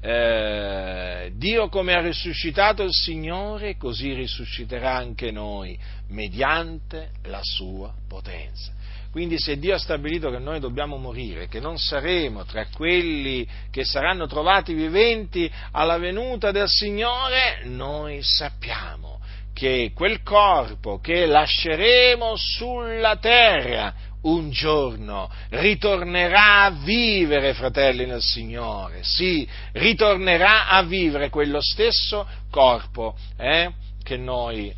[0.00, 8.72] eh, Dio come ha risuscitato il Signore, così risusciterà anche noi, mediante la sua potenza.
[9.10, 13.84] Quindi se Dio ha stabilito che noi dobbiamo morire, che non saremo tra quelli che
[13.84, 19.18] saranno trovati viventi alla venuta del Signore, noi sappiamo
[19.52, 29.00] che quel corpo che lasceremo sulla terra un giorno ritornerà a vivere, fratelli nel Signore,
[29.02, 33.72] sì, ritornerà a vivere quello stesso corpo eh,
[34.16, 34.76] noi, eh,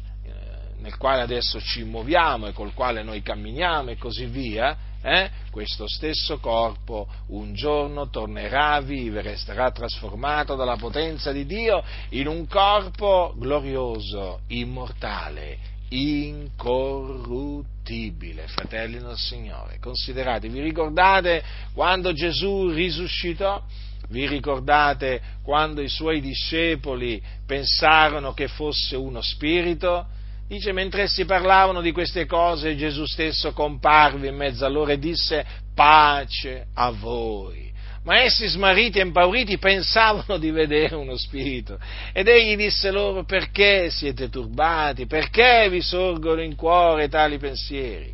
[0.81, 5.88] nel quale adesso ci muoviamo e col quale noi camminiamo e così via, eh, questo
[5.88, 12.46] stesso corpo un giorno tornerà a vivere, sarà trasformato dalla potenza di Dio in un
[12.46, 19.78] corpo glorioso, immortale, incorruttibile, fratelli del Signore.
[19.78, 23.62] Considerate, vi ricordate quando Gesù risuscitò?
[24.09, 30.07] Vi ricordate quando i suoi discepoli pensarono che fosse uno spirito?
[30.48, 34.98] Dice, mentre essi parlavano di queste cose, Gesù stesso comparve in mezzo a loro e
[34.98, 37.71] disse, pace a voi.
[38.04, 41.78] Ma essi smarriti e impauriti pensavano di vedere uno spirito.
[42.12, 45.06] Ed egli disse loro, perché siete turbati?
[45.06, 48.12] Perché vi sorgono in cuore tali pensieri?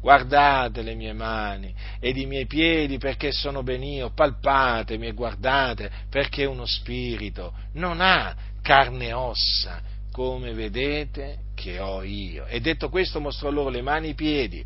[0.00, 5.90] Guardate le mie mani ed i miei piedi perché sono ben io, palpatemi e guardate
[6.08, 9.80] perché uno spirito non ha carne e ossa,
[10.12, 12.44] come vedete che ho io.
[12.46, 14.64] E detto questo mostrò loro le mani e i piedi.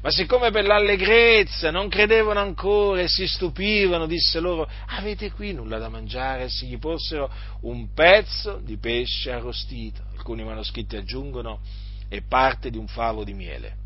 [0.00, 5.78] Ma siccome per l'allegrezza non credevano ancora e si stupivano, disse loro, avete qui nulla
[5.78, 6.48] da mangiare?
[6.48, 7.30] Se gli fossero
[7.62, 10.02] un pezzo di pesce arrostito.
[10.16, 11.60] Alcuni manoscritti aggiungono,
[12.08, 13.79] e parte di un favo di miele.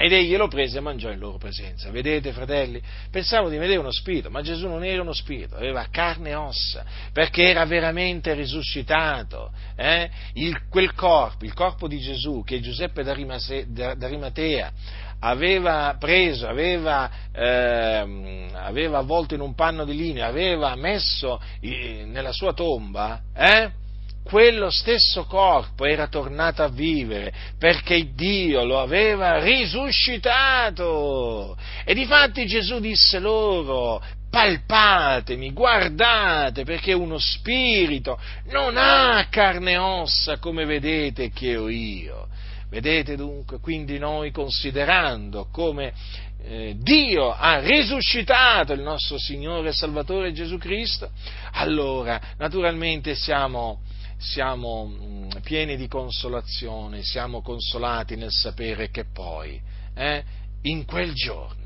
[0.00, 1.90] Ed egli lo prese e mangiò in loro presenza.
[1.90, 2.80] Vedete, fratelli,
[3.10, 6.84] pensavo di vedere uno spirito, ma Gesù non era uno spirito, aveva carne e ossa,
[7.12, 9.50] perché era veramente risuscitato.
[9.74, 10.08] Eh?
[10.34, 14.72] Il, quel corpo, il corpo di Gesù che Giuseppe d'Arimatea
[15.20, 22.52] aveva preso, aveva, eh, aveva avvolto in un panno di linea, aveva messo nella sua
[22.52, 23.86] tomba, eh?
[24.28, 31.56] Quello stesso corpo era tornato a vivere perché Dio lo aveva risuscitato.
[31.82, 40.36] E difatti Gesù disse loro, palpatemi, guardate, perché uno spirito non ha carne e ossa
[40.36, 42.28] come vedete che ho io.
[42.68, 45.94] Vedete dunque, quindi noi considerando come
[46.42, 51.10] eh, Dio ha risuscitato il nostro Signore e Salvatore Gesù Cristo,
[51.52, 53.80] allora naturalmente siamo,
[54.18, 59.62] siamo mh, pieni di consolazione, siamo consolati nel sapere che poi,
[59.94, 60.24] eh,
[60.62, 61.56] in quel giorno,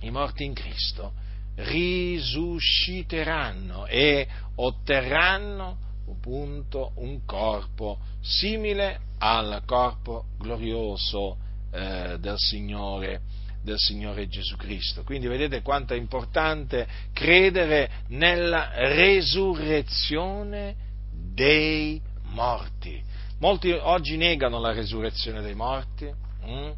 [0.00, 1.12] i morti in Cristo
[1.54, 5.76] risusciteranno e otterranno
[6.08, 11.36] appunto un corpo simile al corpo glorioso
[11.70, 13.20] eh, del, Signore,
[13.62, 15.02] del Signore Gesù Cristo.
[15.02, 20.74] Quindi vedete quanto è importante credere nella resurrezione
[21.12, 23.00] dei morti.
[23.38, 26.12] Molti oggi negano la resurrezione dei morti.
[26.44, 26.72] Hm?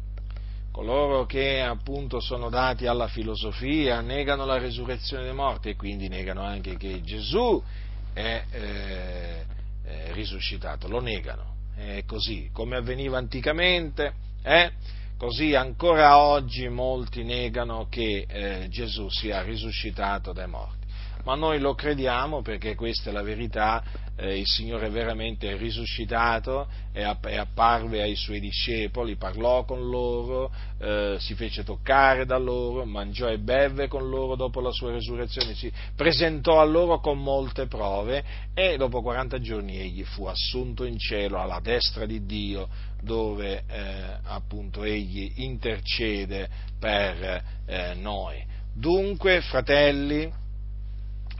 [0.75, 6.41] coloro che appunto sono dati alla filosofia negano la resurrezione dei morti e quindi negano
[6.41, 7.63] anche che Gesù
[8.11, 9.45] è eh,
[9.85, 14.69] eh, risuscitato, lo negano, è così, come avveniva anticamente, eh?
[15.17, 20.83] Così ancora oggi molti negano che eh, Gesù sia risuscitato dai morti.
[21.25, 23.83] Ma noi lo crediamo perché questa è la verità,
[24.15, 31.15] eh, il Signore è veramente risuscitato e, apparve ai suoi discepoli, parlò con loro, eh,
[31.17, 35.71] si fece toccare da loro, mangiò e beve con loro dopo la sua resurrezione, si
[35.95, 41.41] presentò a loro con molte prove e dopo 40 giorni egli fu assunto in cielo
[41.41, 42.69] alla destra di Dio
[43.05, 48.43] dove eh, appunto egli intercede per eh, noi.
[48.73, 50.29] Dunque, fratelli,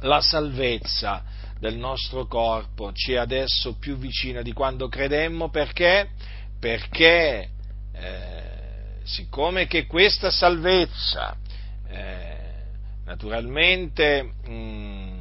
[0.01, 1.24] la salvezza
[1.59, 6.09] del nostro corpo ci è adesso più vicina di quando credemmo perché?
[6.59, 7.49] Perché
[7.91, 8.55] eh,
[9.03, 11.36] siccome che questa salvezza
[11.88, 12.38] eh,
[13.05, 15.20] naturalmente mh, mm,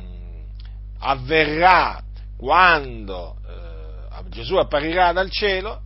[0.99, 2.03] avverrà
[2.37, 5.84] quando eh, Gesù apparirà dal cielo,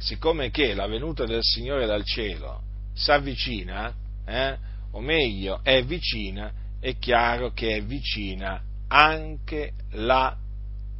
[0.00, 2.62] siccome che la venuta del Signore dal cielo
[2.94, 3.94] si avvicina,
[4.24, 4.56] eh,
[4.92, 10.36] o meglio è vicina, è chiaro che è vicina anche la,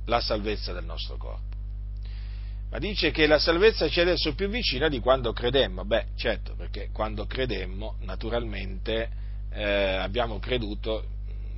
[0.07, 1.44] la salvezza del nostro corpo.
[2.70, 5.84] Ma dice che la salvezza ci è adesso più vicina di quando credemmo.
[5.84, 9.09] Beh, certo, perché quando credemmo, naturalmente,
[9.51, 11.05] eh, abbiamo creduto,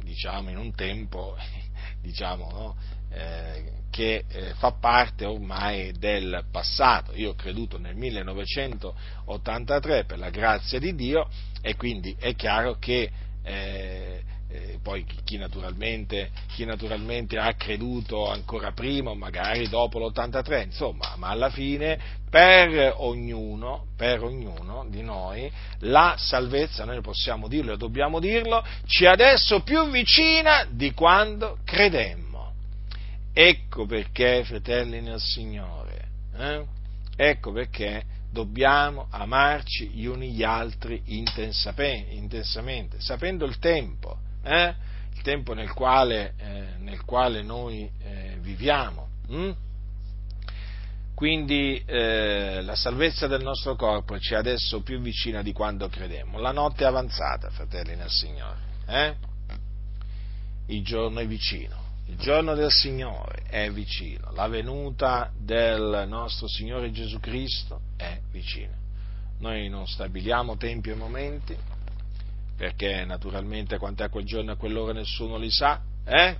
[0.02, 1.36] diciamo, in un tempo,
[2.02, 2.76] diciamo, no?
[3.10, 7.12] eh, che eh, fa parte ormai del passato.
[7.14, 11.28] Io ho creduto nel 1983 per la grazia di Dio
[11.60, 13.10] e quindi è chiaro che
[13.42, 20.64] eh, eh, poi chi naturalmente, chi naturalmente, ha creduto ancora prima o magari dopo l'83,
[20.64, 21.98] insomma, ma alla fine
[22.30, 29.04] per ognuno, per ognuno di noi la salvezza, noi possiamo dirlo e dobbiamo dirlo, ci
[29.04, 32.27] è adesso più vicina di quando credemmo.
[33.40, 36.66] Ecco perché, fratelli nel Signore, eh?
[37.14, 44.74] ecco perché dobbiamo amarci gli uni gli altri intensamente, sapendo il tempo, eh?
[45.14, 49.06] il tempo nel quale, eh, nel quale noi eh, viviamo.
[49.28, 49.52] Hm?
[51.14, 56.40] Quindi eh, la salvezza del nostro corpo ci è adesso più vicina di quando credemmo.
[56.40, 58.58] La notte è avanzata, fratelli nel Signore.
[58.88, 59.14] Eh?
[60.66, 61.86] Il giorno è vicino.
[62.08, 68.74] Il giorno del Signore è vicino, la venuta del nostro Signore Gesù Cristo è vicina.
[69.40, 71.54] Noi non stabiliamo tempi e momenti,
[72.56, 76.36] perché naturalmente quant'è quel giorno e quell'ora nessuno li sa, eh?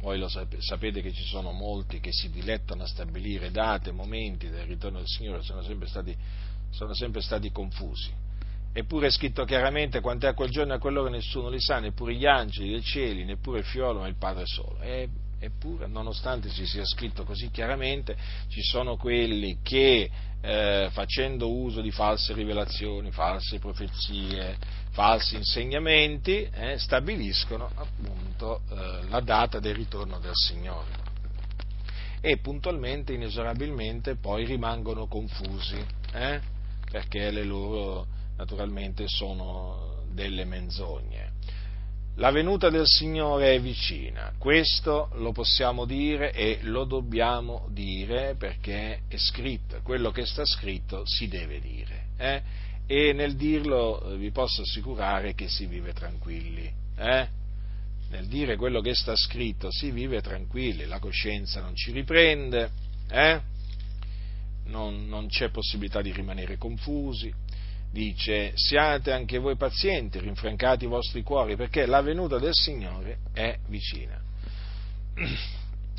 [0.00, 4.66] Voi lo sapete che ci sono molti che si dilettano a stabilire date, momenti del
[4.66, 6.14] ritorno del Signore, sono sempre stati,
[6.70, 8.23] sono sempre stati confusi
[8.76, 12.70] eppure è scritto chiaramente quant'è quel giorno e quell'ora nessuno li sa, neppure gli angeli
[12.70, 14.80] dei cieli, neppure il fiolo, ma il Padre solo.
[14.80, 15.08] E,
[15.38, 18.16] eppure, nonostante ci sia scritto così chiaramente,
[18.48, 20.10] ci sono quelli che
[20.40, 24.56] eh, facendo uso di false rivelazioni, false profezie,
[24.90, 31.02] falsi insegnamenti, eh, stabiliscono appunto eh, la data del ritorno del Signore.
[32.20, 35.78] E puntualmente, inesorabilmente, poi rimangono confusi,
[36.12, 36.40] eh,
[36.90, 38.06] perché le loro
[38.36, 41.32] naturalmente sono delle menzogne.
[42.18, 49.02] La venuta del Signore è vicina, questo lo possiamo dire e lo dobbiamo dire perché
[49.08, 52.04] è scritto, quello che sta scritto si deve dire.
[52.16, 52.42] Eh?
[52.86, 56.72] E nel dirlo eh, vi posso assicurare che si vive tranquilli.
[56.96, 57.28] Eh?
[58.10, 62.70] Nel dire quello che sta scritto si vive tranquilli, la coscienza non ci riprende,
[63.10, 63.40] eh?
[64.66, 67.32] non, non c'è possibilità di rimanere confusi,
[67.94, 73.56] dice siate anche voi pazienti, rinfrancati i vostri cuori, perché la venuta del Signore è
[73.68, 74.20] vicina.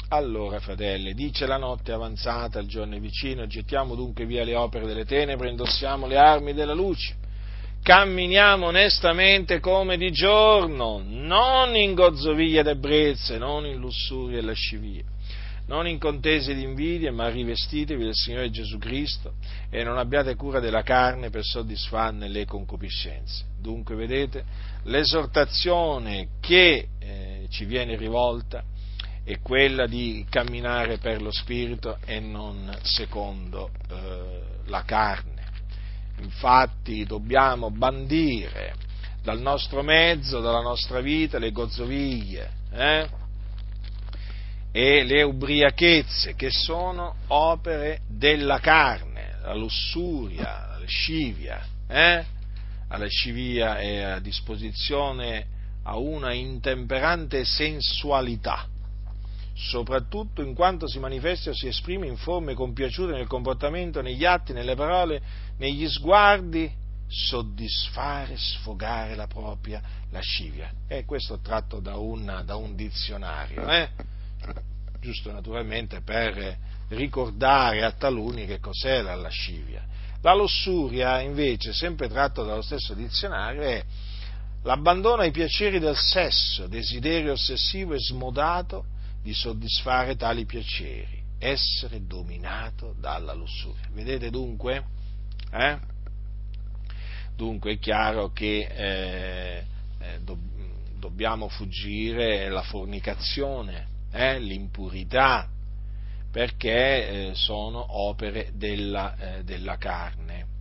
[0.10, 4.86] Allora, fratelli, dice la notte avanzata, il giorno è vicino, gettiamo dunque via le opere
[4.86, 7.16] delle tenebre, indossiamo le armi della luce,
[7.82, 15.04] camminiamo onestamente come di giorno, non in gozzoviglie ed ebbrezze, non in lussuria e lascivia
[15.68, 19.34] non in contese di invidie, ma rivestitevi del Signore Gesù Cristo
[19.70, 23.46] e non abbiate cura della carne per soddisfarne le concupiscenze.
[23.60, 24.44] Dunque, vedete,
[24.84, 28.64] l'esortazione che eh, ci viene rivolta
[29.24, 35.34] è quella di camminare per lo Spirito e non secondo eh, la carne.
[36.20, 38.76] Infatti dobbiamo bandire
[39.24, 43.24] dal nostro mezzo, dalla nostra vita, le gozzoviglie, eh?
[44.78, 52.26] E le ubriachezze, che sono opere della carne, la lussuria, la lascivia, eh?
[52.90, 55.48] La lascivia è a disposizione
[55.84, 58.68] a una intemperante sensualità,
[59.54, 64.52] soprattutto in quanto si manifesta o si esprime in forme compiaciute nel comportamento, negli atti,
[64.52, 65.22] nelle parole,
[65.58, 66.70] negli sguardi,
[67.08, 70.70] soddisfare, sfogare la propria lascivia.
[70.86, 73.70] E questo tratto da un, da un dizionario.
[73.70, 74.14] Eh?
[75.00, 76.58] Giusto naturalmente per
[76.90, 79.84] ricordare a taluni che cos'è la lascivia.
[80.22, 83.84] La lussuria, invece, sempre tratto dallo stesso dizionario, è
[84.64, 88.86] l'abbandono ai piaceri del sesso, desiderio ossessivo e smodato
[89.22, 93.88] di soddisfare tali piaceri, essere dominato dalla lussuria.
[93.92, 94.84] Vedete dunque?
[95.52, 95.78] Eh?
[97.36, 99.64] Dunque è chiaro che eh,
[100.00, 100.38] eh, do,
[100.98, 105.50] dobbiamo fuggire la fornicazione, eh, l'impurità,
[106.32, 110.54] perché eh, sono opere della, eh, della carne.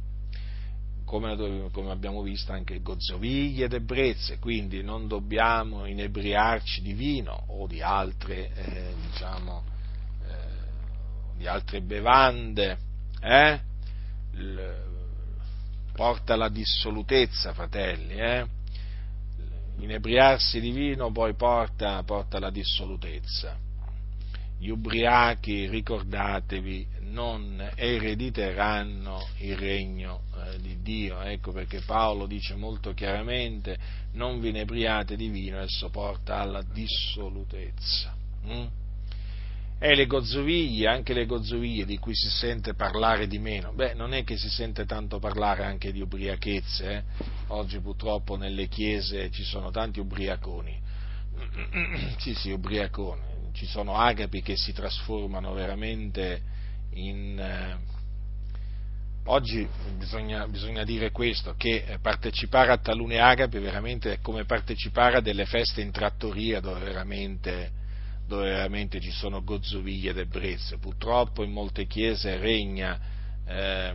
[1.05, 7.68] Come, come, abbiamo visto anche gozzoviglie ed ebbrezze, quindi non dobbiamo inebriarci di vino o
[7.68, 9.62] di altre, eh, diciamo,
[10.26, 12.78] eh, di altre bevande,
[13.20, 13.61] eh?
[15.92, 18.16] porta alla dissolutezza, fratelli?
[19.78, 23.58] Inebriarsi di vino poi porta, porta alla dissolutezza.
[24.58, 31.20] Gli ubriachi, ricordatevi, non erediteranno il regno eh, di Dio.
[31.20, 33.76] Ecco perché Paolo dice molto chiaramente:
[34.12, 38.14] non vi inebriate di vino, esso porta alla dissolutezza.
[38.46, 38.66] Mm?
[39.78, 43.72] E le gozzoviglie, anche le gozzoviglie di cui si sente parlare di meno.
[43.74, 46.90] Beh, non è che si sente tanto parlare anche di ubriachezze.
[46.90, 47.02] Eh?
[47.49, 50.80] Oggi purtroppo nelle chiese ci sono tanti ubriaconi.
[52.18, 53.20] sì, sì, ubriaconi.
[53.53, 56.42] Ci sono agapi che si trasformano veramente
[56.95, 57.38] in...
[57.38, 57.76] Eh,
[59.26, 65.20] oggi bisogna, bisogna, dire questo, che partecipare a talune agapi veramente è come partecipare a
[65.20, 67.82] delle feste in trattoria dove veramente
[68.26, 70.78] dove veramente ci sono gozzoviglie ed ebbrezze.
[70.78, 72.99] Purtroppo in molte chiese regna,
[73.47, 73.95] eh,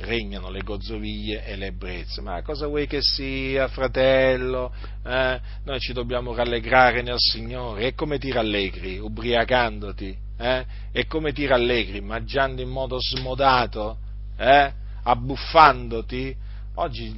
[0.00, 2.20] regnano le gozzoviglie e le ebbrezze.
[2.20, 4.72] Ma cosa vuoi che sia, fratello?
[5.04, 5.40] Eh?
[5.64, 7.86] Noi ci dobbiamo rallegrare nel Signore.
[7.86, 8.98] E come ti rallegri?
[8.98, 10.16] Ubriacandoti?
[10.38, 10.64] Eh?
[10.92, 12.00] E come ti rallegri?
[12.00, 13.98] Mangiando in modo smodato?
[14.36, 14.72] Eh?
[15.04, 16.34] Abbuffandoti?
[16.74, 17.14] Oggi,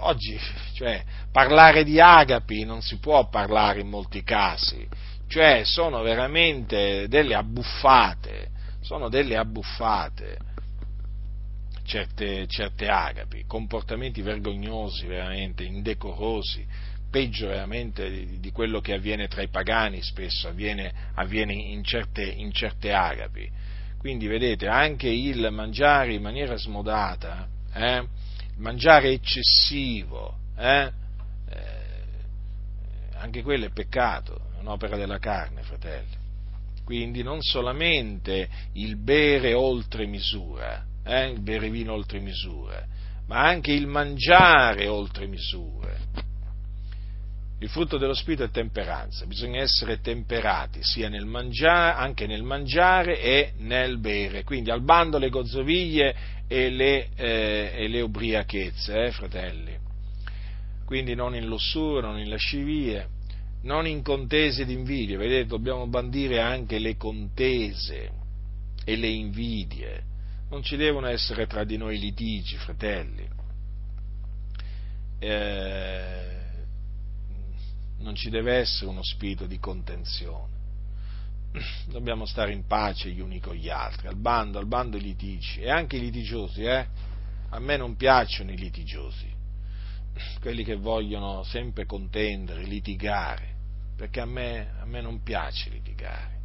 [0.00, 0.38] oggi
[0.74, 4.84] cioè, parlare di agapi non si può parlare in molti casi
[5.30, 8.48] cioè sono veramente delle abbuffate,
[8.80, 10.38] sono delle abbuffate
[11.90, 16.64] certe, certe agapi, comportamenti vergognosi, veramente indecorosi,
[17.10, 22.22] peggio veramente di, di, quello che avviene tra i pagani spesso, avviene, avviene in, certe,
[22.22, 23.50] in, certe, agapi.
[23.98, 28.06] Quindi vedete, anche il mangiare in maniera smodata, eh,
[28.58, 30.92] mangiare eccessivo, eh,
[31.48, 31.88] eh,
[33.14, 36.18] anche quello è peccato, un'opera della carne, fratelli.
[36.84, 42.86] Quindi non solamente il bere oltre misura, eh, il bere vino oltre misura,
[43.26, 45.92] ma anche il mangiare oltre misura.
[47.62, 53.20] Il frutto dello Spirito è temperanza, bisogna essere temperati sia nel mangiare, anche nel mangiare
[53.20, 54.44] e nel bere.
[54.44, 56.14] Quindi al bando le gozzoviglie
[56.48, 59.76] e le, eh, e le ubriachezze, eh, fratelli.
[60.86, 63.08] Quindi non in lussuria, non in lascivie,
[63.62, 68.10] non in contese ed invidie, vedete, dobbiamo bandire anche le contese
[68.84, 70.08] e le invidie.
[70.50, 73.26] Non ci devono essere tra di noi litigi, fratelli.
[75.18, 76.38] Eh,
[77.98, 80.58] non ci deve essere uno spirito di contenzione.
[81.86, 85.60] Dobbiamo stare in pace gli uni con gli altri, al bando, al bando i litigi,
[85.60, 86.86] e anche i litigiosi, eh?
[87.50, 89.32] A me non piacciono i litigiosi,
[90.40, 93.50] quelli che vogliono sempre contendere, litigare
[94.00, 96.39] perché a me, a me non piace litigare.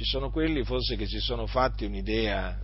[0.00, 2.58] Ci sono quelli forse che si sono fatti un'idea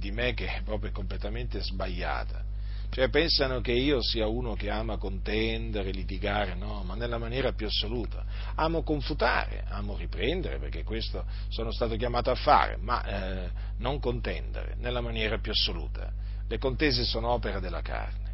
[0.00, 2.42] di me che è proprio completamente sbagliata.
[2.90, 7.68] Cioè pensano che io sia uno che ama contendere, litigare, no, ma nella maniera più
[7.68, 8.24] assoluta.
[8.56, 14.74] Amo confutare, amo riprendere, perché questo sono stato chiamato a fare, ma eh, non contendere,
[14.80, 16.12] nella maniera più assoluta.
[16.48, 18.32] Le contese sono opera della carne.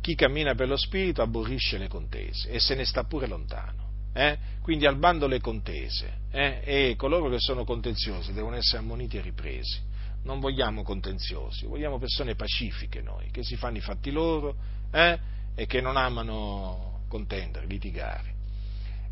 [0.00, 3.83] Chi cammina per lo spirito aborrisce le contese e se ne sta pure lontano
[4.14, 4.38] eh?
[4.62, 6.60] quindi al bando le contese eh?
[6.64, 9.92] e coloro che sono contenziosi devono essere ammoniti e ripresi.
[10.22, 14.54] Non vogliamo contenziosi, vogliamo persone pacifiche noi, che si fanno i fatti loro
[14.90, 15.18] eh?
[15.54, 18.32] e che non amano contendere, litigare.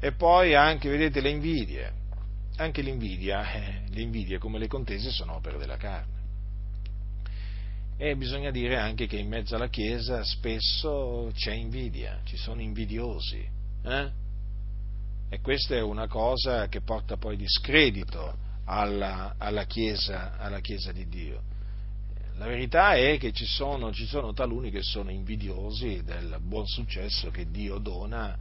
[0.00, 1.92] E poi anche, vedete, le invidie.
[2.56, 6.20] Anche l'invidia, eh, le invidie come le contese sono opere della carne.
[7.98, 13.46] E bisogna dire anche che in mezzo alla Chiesa spesso c'è invidia, ci sono invidiosi.
[13.84, 14.21] Eh?
[15.32, 21.08] E questa è una cosa che porta poi discredito alla, alla, chiesa, alla chiesa, di
[21.08, 21.40] Dio.
[22.36, 27.30] La verità è che ci sono, ci sono taluni che sono invidiosi del buon successo
[27.30, 28.36] che Dio dona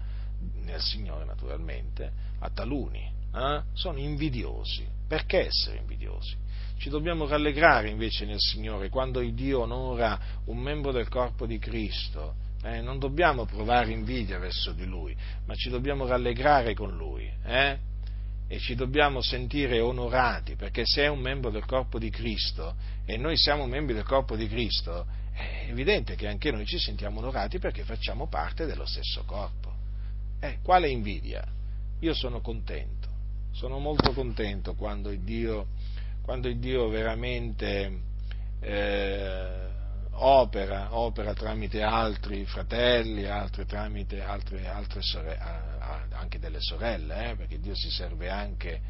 [0.66, 3.10] nel Signore naturalmente a taluni.
[3.34, 3.62] Eh?
[3.72, 4.86] Sono invidiosi.
[5.08, 6.36] Perché essere invidiosi?
[6.76, 12.36] Ci dobbiamo rallegrare invece nel Signore quando Dio onora un membro del corpo di Cristo
[12.64, 17.78] eh, non dobbiamo provare invidia verso di lui, ma ci dobbiamo rallegrare con lui eh?
[18.48, 23.18] e ci dobbiamo sentire onorati, perché se è un membro del corpo di Cristo e
[23.18, 27.58] noi siamo membri del corpo di Cristo, è evidente che anche noi ci sentiamo onorati
[27.58, 29.74] perché facciamo parte dello stesso corpo.
[30.40, 31.44] Eh, quale invidia?
[32.00, 33.08] Io sono contento,
[33.52, 35.68] sono molto contento quando il Dio,
[36.22, 38.10] quando il Dio veramente...
[38.60, 39.71] Eh,
[40.24, 45.40] opera, opera tramite altri fratelli, altre, tramite altre, altre sorelle,
[46.12, 48.82] anche delle sorelle, eh, perché Dio si serve anche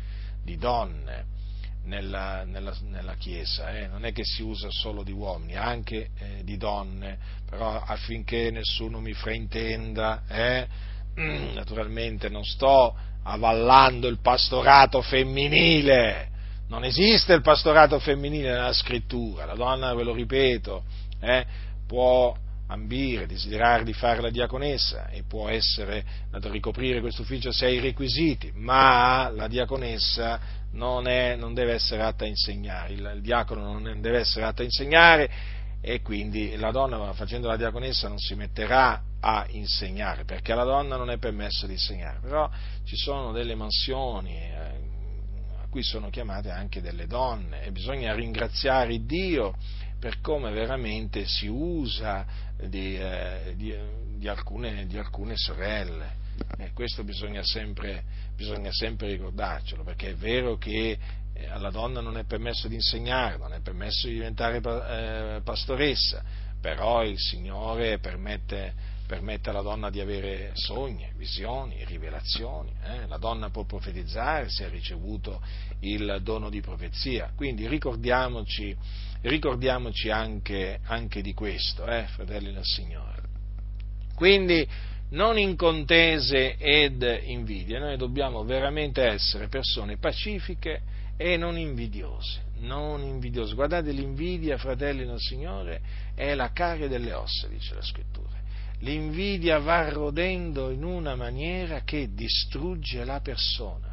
[0.43, 1.39] di donne,
[1.83, 3.87] nella, nella, nella Chiesa, eh?
[3.87, 7.17] non è che si usa solo di uomini, anche eh, di donne,
[7.49, 10.67] però affinché nessuno mi fraintenda, eh?
[11.53, 16.29] naturalmente non sto avallando il pastorato femminile,
[16.67, 20.83] non esiste il pastorato femminile nella scrittura, la donna, ve lo ripeto,
[21.21, 21.45] eh,
[21.87, 22.35] può
[22.67, 26.03] ambire, desiderare di fare la diaconessa e può essere,
[26.43, 30.39] ricoprire questo ufficio se ha i requisiti, ma la diaconessa
[30.71, 34.61] non, è, non deve essere atta a insegnare, il, il diacono non deve essere atta
[34.61, 35.29] a insegnare
[35.81, 40.95] e quindi la donna facendo la diaconessa non si metterà a insegnare, perché alla donna
[40.95, 42.49] non è permesso di insegnare, però
[42.85, 44.55] ci sono delle mansioni eh,
[45.61, 49.55] a cui sono chiamate anche delle donne e bisogna ringraziare Dio
[50.01, 52.25] per come veramente si usa
[52.57, 53.71] di, eh, di,
[54.17, 56.17] di, alcune, di alcune, sorelle.
[56.57, 58.03] E questo bisogna sempre,
[58.35, 60.97] bisogna sempre ricordarcelo, perché è vero che
[61.33, 66.23] eh, alla donna non è permesso di insegnare, non è permesso di diventare eh, pastoressa,
[66.59, 68.73] però il Signore permette,
[69.11, 72.71] permette alla donna di avere sogni, visioni, rivelazioni.
[72.81, 73.07] Eh?
[73.07, 75.41] La donna può profetizzare se ha ricevuto
[75.81, 77.29] il dono di profezia.
[77.35, 78.73] Quindi ricordiamoci,
[79.23, 83.21] ricordiamoci anche, anche, di questo, eh, fratelli del Signore.
[84.15, 84.65] Quindi
[85.09, 90.83] non in contese ed invidia, noi dobbiamo veramente essere persone pacifiche
[91.17, 93.55] e non invidiose non invidioso.
[93.55, 95.81] Guardate, l'invidia, fratelli del Signore,
[96.13, 98.40] è la carie delle ossa, dice la scrittura.
[98.81, 103.89] L'invidia va rodendo in una maniera che distrugge la persona.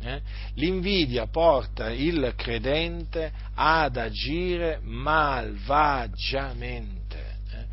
[0.00, 0.20] Eh?
[0.54, 7.38] L'invidia porta il credente ad agire malvagiamente.
[7.50, 7.64] Eh?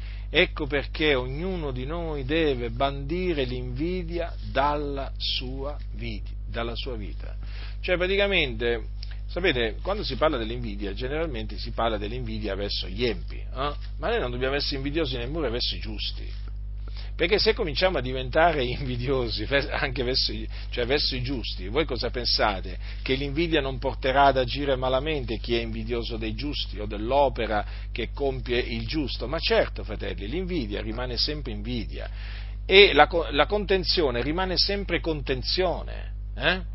[0.42, 7.36] Ecco perché ognuno di noi deve bandire l'invidia dalla sua, vita, dalla sua vita.
[7.80, 8.94] Cioè praticamente
[9.28, 13.74] Sapete, quando si parla dell'invidia, generalmente si parla dell'invidia verso gli empi, eh?
[13.98, 16.32] ma noi non dobbiamo essere invidiosi nemmeno verso i giusti.
[17.16, 20.34] Perché se cominciamo a diventare invidiosi anche verso,
[20.70, 22.78] cioè verso, i giusti, voi cosa pensate?
[23.02, 28.10] Che l'invidia non porterà ad agire malamente chi è invidioso dei giusti o dell'opera che
[28.14, 29.28] compie il giusto?
[29.28, 32.10] Ma certo, fratelli, l'invidia rimane sempre invidia
[32.66, 36.14] e la, la contenzione rimane sempre contenzione.
[36.36, 36.74] Eh?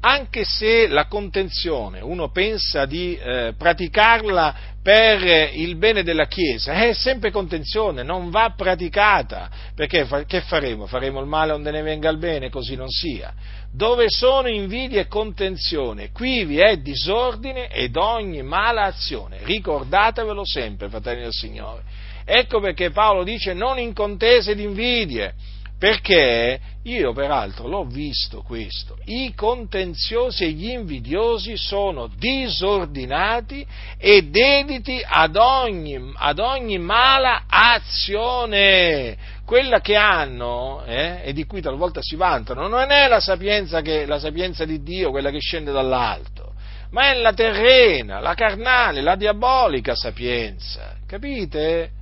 [0.00, 5.22] Anche se la contenzione uno pensa di eh, praticarla per
[5.54, 10.86] il bene della Chiesa, è sempre contenzione, non va praticata, perché che faremo?
[10.86, 13.34] Faremo il male onde ne venga il bene, così non sia.
[13.70, 20.88] Dove sono invidia e contenzione, qui vi è disordine ed ogni mala azione, ricordatevelo sempre,
[20.88, 21.82] fratelli del Signore.
[22.24, 25.34] Ecco perché Paolo dice non in contese ed invidie,
[25.78, 33.64] perché io peraltro l'ho visto questo, i contenziosi e gli invidiosi sono disordinati
[33.96, 39.36] e dediti ad ogni, ad ogni mala azione.
[39.44, 44.04] Quella che hanno, eh, e di cui talvolta si vantano, non è la sapienza, che,
[44.04, 46.54] la sapienza di Dio, quella che scende dall'alto,
[46.90, 50.96] ma è la terrena, la carnale, la diabolica sapienza.
[51.06, 51.92] Capite?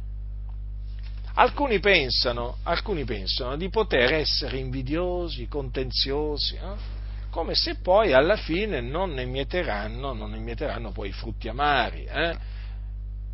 [1.38, 6.94] Alcuni pensano, alcuni pensano, di poter essere invidiosi, contenziosi, eh?
[7.28, 12.04] come se poi alla fine non ne mieteranno, non ne mieteranno poi i frutti amari.
[12.04, 12.36] Eh?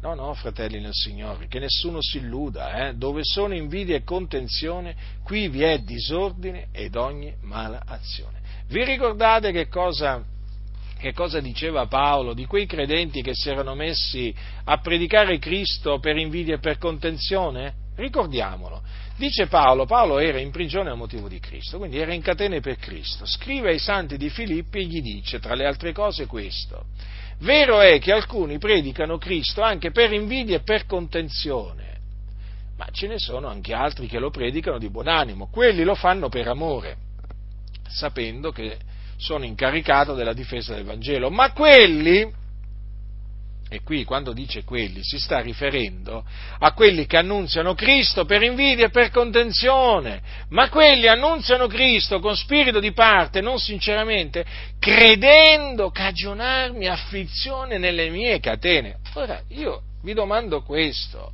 [0.00, 2.94] No, no, fratelli nel Signore, che nessuno si illuda, eh?
[2.94, 8.40] dove sono invidia e contenzione, qui vi è disordine ed ogni mala azione.
[8.66, 10.24] Vi ricordate che cosa,
[10.98, 14.34] che cosa diceva Paolo di quei credenti che si erano messi
[14.64, 17.81] a predicare Cristo per invidia e per contenzione?
[17.94, 18.82] Ricordiamolo.
[19.16, 22.76] Dice Paolo, Paolo era in prigione a motivo di Cristo, quindi era in catene per
[22.76, 23.26] Cristo.
[23.26, 26.86] Scrive ai santi di Filippi e gli dice, tra le altre cose, questo.
[27.38, 31.98] Vero è che alcuni predicano Cristo anche per invidia e per contenzione,
[32.76, 35.48] ma ce ne sono anche altri che lo predicano di buon animo.
[35.50, 36.96] Quelli lo fanno per amore,
[37.88, 38.78] sapendo che
[39.16, 41.30] sono incaricato della difesa del Vangelo.
[41.30, 42.40] Ma quelli
[43.72, 46.22] e qui quando dice quelli si sta riferendo
[46.58, 50.20] a quelli che annunziano Cristo per invidia e per contenzione,
[50.50, 54.44] ma quelli annunziano Cristo con spirito di parte, non sinceramente,
[54.78, 58.98] credendo cagionarmi afflizione nelle mie catene.
[59.14, 61.32] Ora io vi domando questo,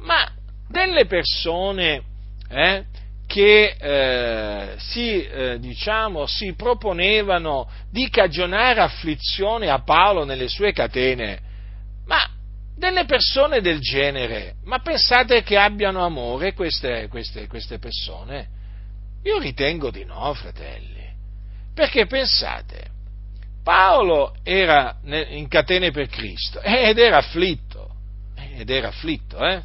[0.00, 0.30] ma
[0.68, 2.02] delle persone
[2.50, 2.84] eh,
[3.26, 11.51] che eh, si, eh, diciamo, si proponevano di cagionare afflizione a Paolo nelle sue catene,
[12.12, 12.28] ma
[12.76, 18.48] delle persone del genere, ma pensate che abbiano amore queste, queste, queste persone?
[19.22, 21.00] Io ritengo di no, fratelli.
[21.74, 22.90] Perché pensate,
[23.64, 27.94] Paolo era in catene per Cristo ed era afflitto,
[28.56, 29.62] ed era afflitto, eh?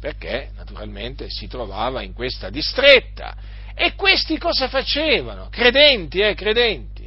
[0.00, 3.36] perché naturalmente si trovava in questa distretta.
[3.74, 5.48] E questi cosa facevano?
[5.48, 6.97] Credenti, eh, credenti.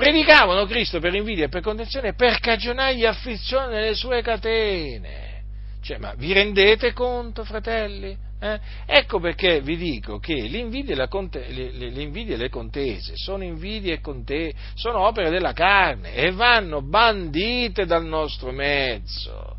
[0.00, 5.42] Predicavano Cristo per invidia e per contenzione per cagionargli afflizione nelle sue catene.
[5.82, 8.16] Cioè, ma vi rendete conto, fratelli?
[8.40, 8.58] Eh?
[8.86, 14.00] Ecco perché vi dico che l'invidia e, conte- invidie e le contese sono invidie e
[14.00, 19.54] contese, sono opere della carne e vanno bandite dal nostro mezzo.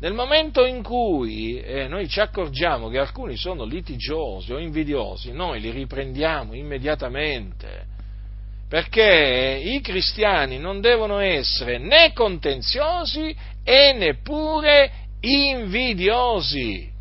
[0.00, 5.58] Nel momento in cui eh, noi ci accorgiamo che alcuni sono litigiosi o invidiosi, noi
[5.58, 7.94] li riprendiamo immediatamente.
[8.68, 14.90] Perché i cristiani non devono essere né contenziosi e neppure
[15.20, 16.94] invidiosi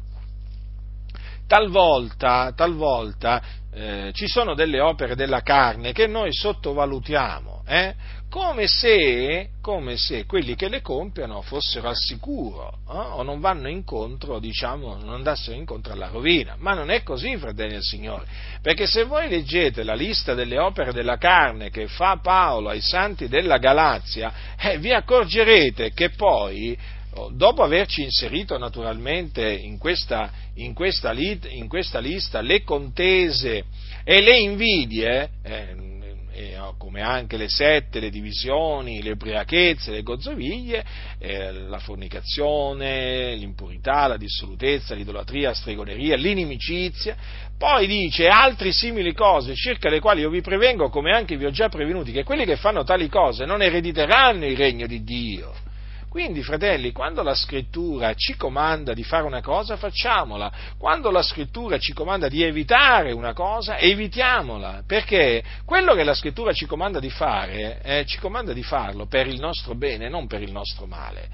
[1.47, 3.41] talvolta, talvolta
[3.73, 7.93] eh, ci sono delle opere della carne che noi sottovalutiamo, eh?
[8.35, 12.91] Come, se, come, se, quelli che le compiono fossero al sicuro eh?
[12.91, 16.57] o non vanno incontro, diciamo, non andassero incontro alla rovina.
[16.59, 18.25] Ma non è così, fratelli del Signore,
[18.61, 23.29] perché se voi leggete la lista delle opere della carne che fa Paolo ai santi
[23.29, 26.77] della Galazia, eh, vi accorgerete che poi
[27.31, 33.63] dopo averci inserito naturalmente in questa, in questa, in questa lista le contese
[34.03, 35.94] e le invidie, eh,
[36.35, 40.83] eh, come anche le sette, le divisioni, le ubriachezze, le gozzoviglie,
[41.17, 47.15] eh, la fornicazione, l'impurità, la dissolutezza, l'idolatria, la stregoneria, l'inimicizia,
[47.57, 51.51] poi dice altre simili cose circa le quali io vi prevengo, come anche vi ho
[51.51, 55.64] già prevenuti, che quelli che fanno tali cose non erediteranno il regno di Dio.
[56.15, 60.49] Quindi, fratelli, quando la scrittura ci comanda di fare una cosa, facciamola.
[60.77, 64.83] Quando la scrittura ci comanda di evitare una cosa, evitiamola.
[64.87, 69.27] Perché quello che la scrittura ci comanda di fare, eh, ci comanda di farlo per
[69.27, 71.27] il nostro bene, non per il nostro male.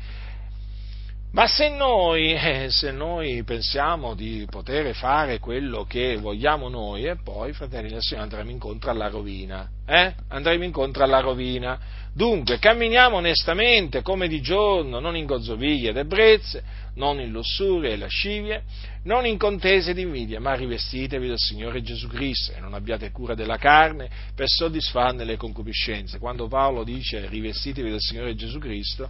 [1.33, 7.15] Ma se noi, eh, se noi, pensiamo di poter fare quello che vogliamo noi, e
[7.15, 9.69] poi, fratelli del Signore, andremo incontro alla rovina.
[9.85, 10.13] Eh?
[10.27, 11.79] Andremo incontro alla rovina.
[12.13, 16.61] Dunque, camminiamo onestamente come di giorno, non in gozzoviglie ed ebbrezze,
[16.95, 18.63] non in lussurie e lascivie,
[19.03, 23.33] non in contese ed invidia, ma rivestitevi del Signore Gesù Cristo e non abbiate cura
[23.33, 26.19] della carne per soddisfarne le concupiscenze.
[26.19, 29.09] Quando Paolo dice rivestitevi del Signore Gesù Cristo,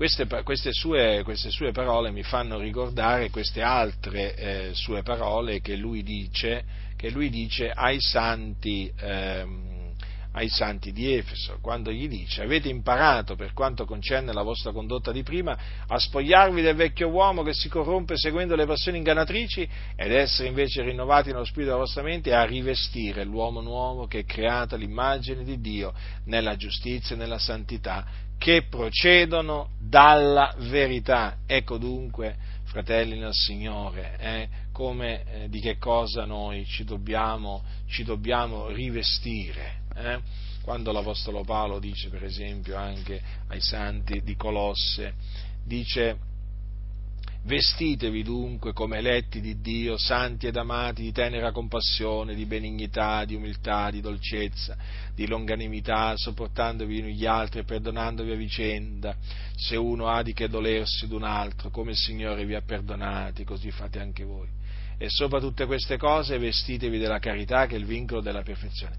[0.00, 5.76] queste, queste, sue, queste, sue, parole mi fanno ricordare queste altre eh, sue parole che
[5.76, 6.64] lui dice,
[6.96, 8.90] che lui dice ai santi.
[8.98, 9.78] Ehm,
[10.32, 15.10] ai santi di Efeso, quando gli dice avete imparato per quanto concerne la vostra condotta
[15.10, 20.12] di prima a spogliarvi del vecchio uomo che si corrompe seguendo le passioni ingannatrici ed
[20.12, 24.24] essere invece rinnovati nello spirito della vostra mente e a rivestire l'uomo nuovo che è
[24.24, 25.92] creato all'immagine di Dio
[26.26, 31.40] nella giustizia e nella santità che procedono dalla verità.
[31.44, 38.02] Ecco dunque, fratelli nel Signore, eh, come, eh, di che cosa noi ci dobbiamo, ci
[38.02, 40.20] dobbiamo rivestire eh?
[40.62, 45.12] quando l'Apostolo Paolo dice, per esempio, anche ai santi di Colosse,
[45.62, 46.16] dice
[47.42, 53.34] Vestitevi dunque come eletti di Dio, santi ed amati, di tenera compassione, di benignità, di
[53.34, 54.76] umiltà, di dolcezza,
[55.14, 59.16] di longanimità, sopportandovi gli altri e perdonandovi a vicenda,
[59.54, 63.70] se uno ha di che dolersi d'un altro, come il Signore vi ha perdonati, così
[63.70, 64.48] fate anche voi.
[64.98, 68.96] E sopra tutte queste cose vestitevi della carità che è il vincolo della perfezione.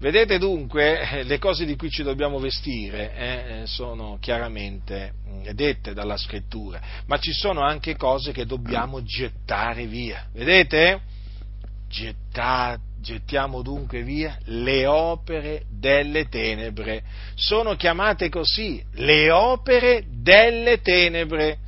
[0.00, 5.92] Vedete dunque, eh, le cose di cui ci dobbiamo vestire eh, sono chiaramente mm, dette
[5.92, 10.26] dalla scrittura, ma ci sono anche cose che dobbiamo gettare via.
[10.32, 11.02] Vedete?
[11.86, 17.02] Getta, gettiamo dunque via le opere delle tenebre.
[17.34, 21.58] Sono chiamate così, le opere delle tenebre.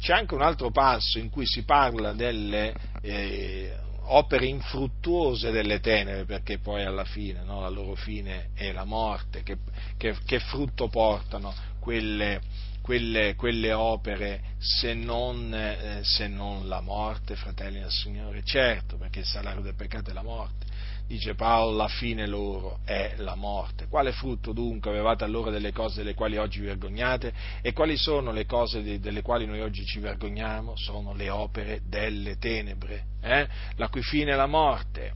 [0.00, 3.76] C'è anche un altro passo in cui si parla delle eh,
[4.06, 9.42] opere infruttuose delle tenebre, perché poi alla fine no, la loro fine è la morte,
[9.42, 9.56] che,
[9.96, 12.40] che, che frutto portano quelle,
[12.82, 18.42] quelle, quelle opere se non, eh, se non, la morte, fratelli del Signore?
[18.44, 20.72] Certo, perché il salario del peccato è la morte
[21.06, 23.86] dice Paolo, la fine loro è la morte.
[23.88, 27.32] Quale frutto dunque avevate allora delle cose delle quali oggi vi vergognate?
[27.62, 30.74] E quali sono le cose delle quali noi oggi ci vergogniamo?
[30.76, 33.46] Sono le opere delle tenebre, eh?
[33.76, 35.12] la cui fine è la morte.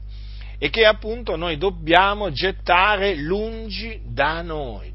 [0.61, 4.93] E che appunto noi dobbiamo gettare lungi da noi.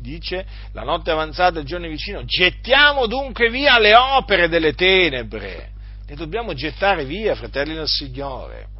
[0.00, 5.70] Dice la notte avanzata, il giorno vicino, gettiamo dunque via le opere delle tenebre.
[6.06, 8.72] Le dobbiamo gettare via, fratelli del Signore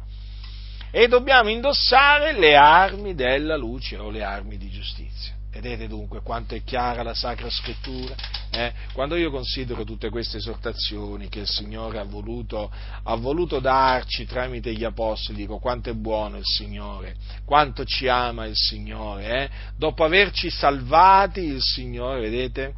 [0.95, 5.33] e dobbiamo indossare le armi della luce o le armi di giustizia.
[5.49, 8.13] Vedete dunque quanto è chiara la Sacra Scrittura?
[8.51, 8.71] Eh?
[8.93, 12.71] Quando io considero tutte queste esortazioni che il Signore ha voluto,
[13.01, 18.45] ha voluto darci tramite gli Apostoli, dico quanto è buono il Signore, quanto ci ama
[18.45, 19.43] il Signore.
[19.43, 19.49] Eh?
[19.75, 22.73] Dopo averci salvati, il Signore, vedete,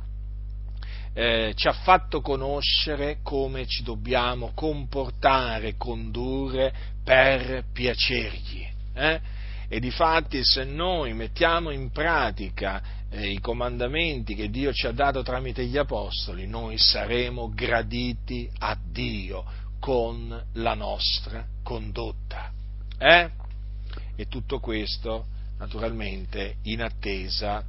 [1.17, 6.73] eh, ci ha fatto conoscere come ci dobbiamo comportare, condurre
[7.05, 8.67] per piacergli.
[8.93, 9.21] Eh?
[9.69, 15.23] E difatti se noi mettiamo in pratica eh, i comandamenti che Dio ci ha dato
[15.23, 19.45] tramite gli Apostoli, noi saremo graditi a Dio
[19.79, 22.51] con la nostra condotta.
[22.97, 23.29] Eh?
[24.17, 25.27] E tutto questo
[25.59, 27.63] naturalmente in attesa,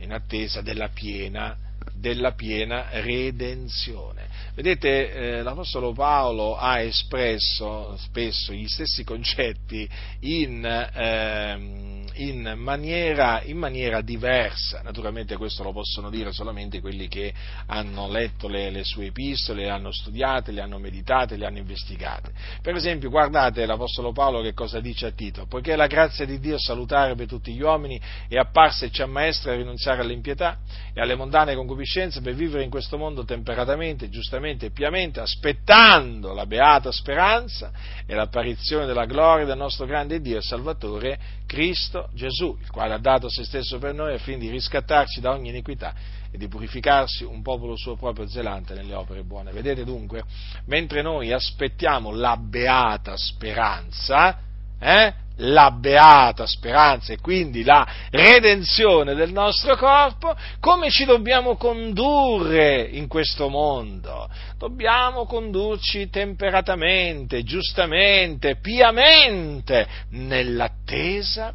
[0.00, 1.56] in attesa della piena
[1.94, 4.28] della piena redenzione.
[4.54, 9.88] Vedete, eh, l'Apostolo Paolo ha espresso spesso gli stessi concetti
[10.20, 17.32] in, eh, in, maniera, in, maniera, diversa, naturalmente questo lo possono dire solamente quelli che
[17.66, 22.32] hanno letto le, le, sue epistole, le hanno studiate, le hanno meditate, le hanno investigate.
[22.62, 26.58] Per esempio, guardate l'Apostolo Paolo che cosa dice a Tito, poiché la grazia di Dio
[26.58, 30.58] salutare per tutti gli uomini è apparsa e ci a rinunziare all'impietà
[30.92, 36.46] e alle mondane concupiscenze per vivere in questo mondo temperatamente, giustamente e piamente, aspettando la
[36.46, 37.70] beata speranza
[38.06, 42.98] e l'apparizione della gloria del nostro grande Dio e Salvatore Cristo Gesù, il quale ha
[42.98, 45.94] dato se stesso per noi affinché di riscattarci da ogni iniquità
[46.30, 49.52] e di purificarsi un popolo suo proprio zelante nelle opere buone.
[49.52, 50.22] Vedete dunque,
[50.66, 54.38] mentre noi aspettiamo la beata speranza,
[54.78, 62.82] eh, la beata speranza e quindi la redenzione del nostro corpo, come ci dobbiamo condurre
[62.82, 64.28] in questo mondo?
[64.58, 71.54] Dobbiamo condurci temperatamente, giustamente, piamente, nell'attesa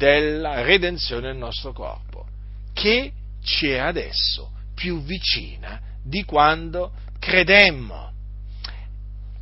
[0.00, 2.24] della redenzione del nostro corpo,
[2.72, 8.10] che ci è adesso più vicina di quando credemmo.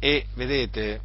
[0.01, 1.01] E vedete,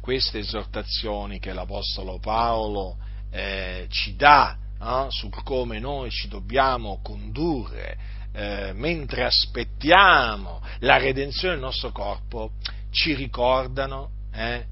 [0.00, 2.96] queste esortazioni che l'Apostolo Paolo
[3.30, 7.98] eh, ci dà eh, su come noi ci dobbiamo condurre
[8.32, 12.52] eh, mentre aspettiamo la redenzione del nostro corpo,
[12.90, 14.64] ci ricordano eh,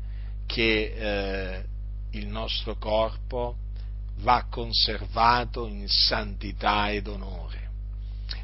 [0.47, 1.65] che eh,
[2.19, 3.57] il nostro corpo
[4.17, 7.71] va conservato in santità ed onore,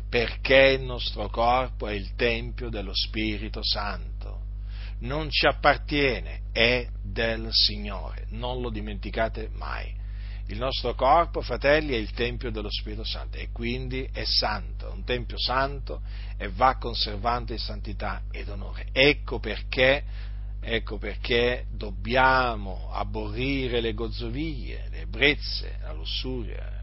[0.09, 4.45] perché il nostro corpo è il Tempio dello Spirito Santo
[5.05, 10.03] non ci appartiene, è del Signore, non lo dimenticate mai.
[10.49, 15.03] Il nostro corpo, fratelli, è il Tempio dello Spirito Santo e quindi è santo, un
[15.05, 16.03] Tempio santo
[16.37, 18.89] e va conservando in santità ed onore.
[18.93, 20.05] Ecco perché,
[20.65, 26.83] ecco perché dobbiamo aborrire le gozzovie, le ebbrezze, la lussuria,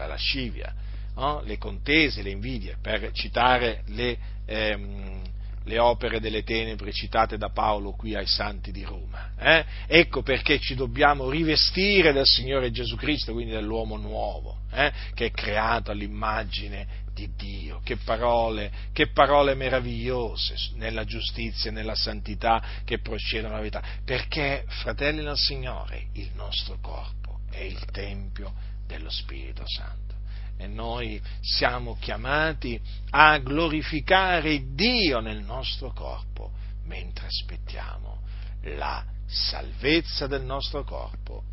[0.00, 0.74] la lascivia,
[1.14, 1.42] no?
[1.44, 5.22] le contese, le invidie, per citare le, ehm,
[5.64, 9.32] le opere delle tenebre citate da Paolo qui ai santi di Roma.
[9.38, 9.64] Eh?
[9.86, 14.90] Ecco perché ci dobbiamo rivestire del Signore Gesù Cristo, quindi dell'uomo nuovo, eh?
[15.14, 17.80] che è creato all'immagine di Dio.
[17.84, 23.82] Che parole, che parole meravigliose nella giustizia e nella santità che procedono alla verità.
[24.04, 28.54] Perché, fratelli del Signore, il nostro corpo è il Tempio
[28.86, 30.10] dello Spirito Santo
[30.56, 32.78] e noi siamo chiamati
[33.10, 36.52] a glorificare Dio nel nostro corpo
[36.84, 38.20] mentre aspettiamo
[38.64, 41.44] la salvezza del nostro corpo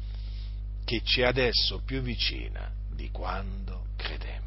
[0.84, 4.47] che ci è adesso più vicina di quando credemmo.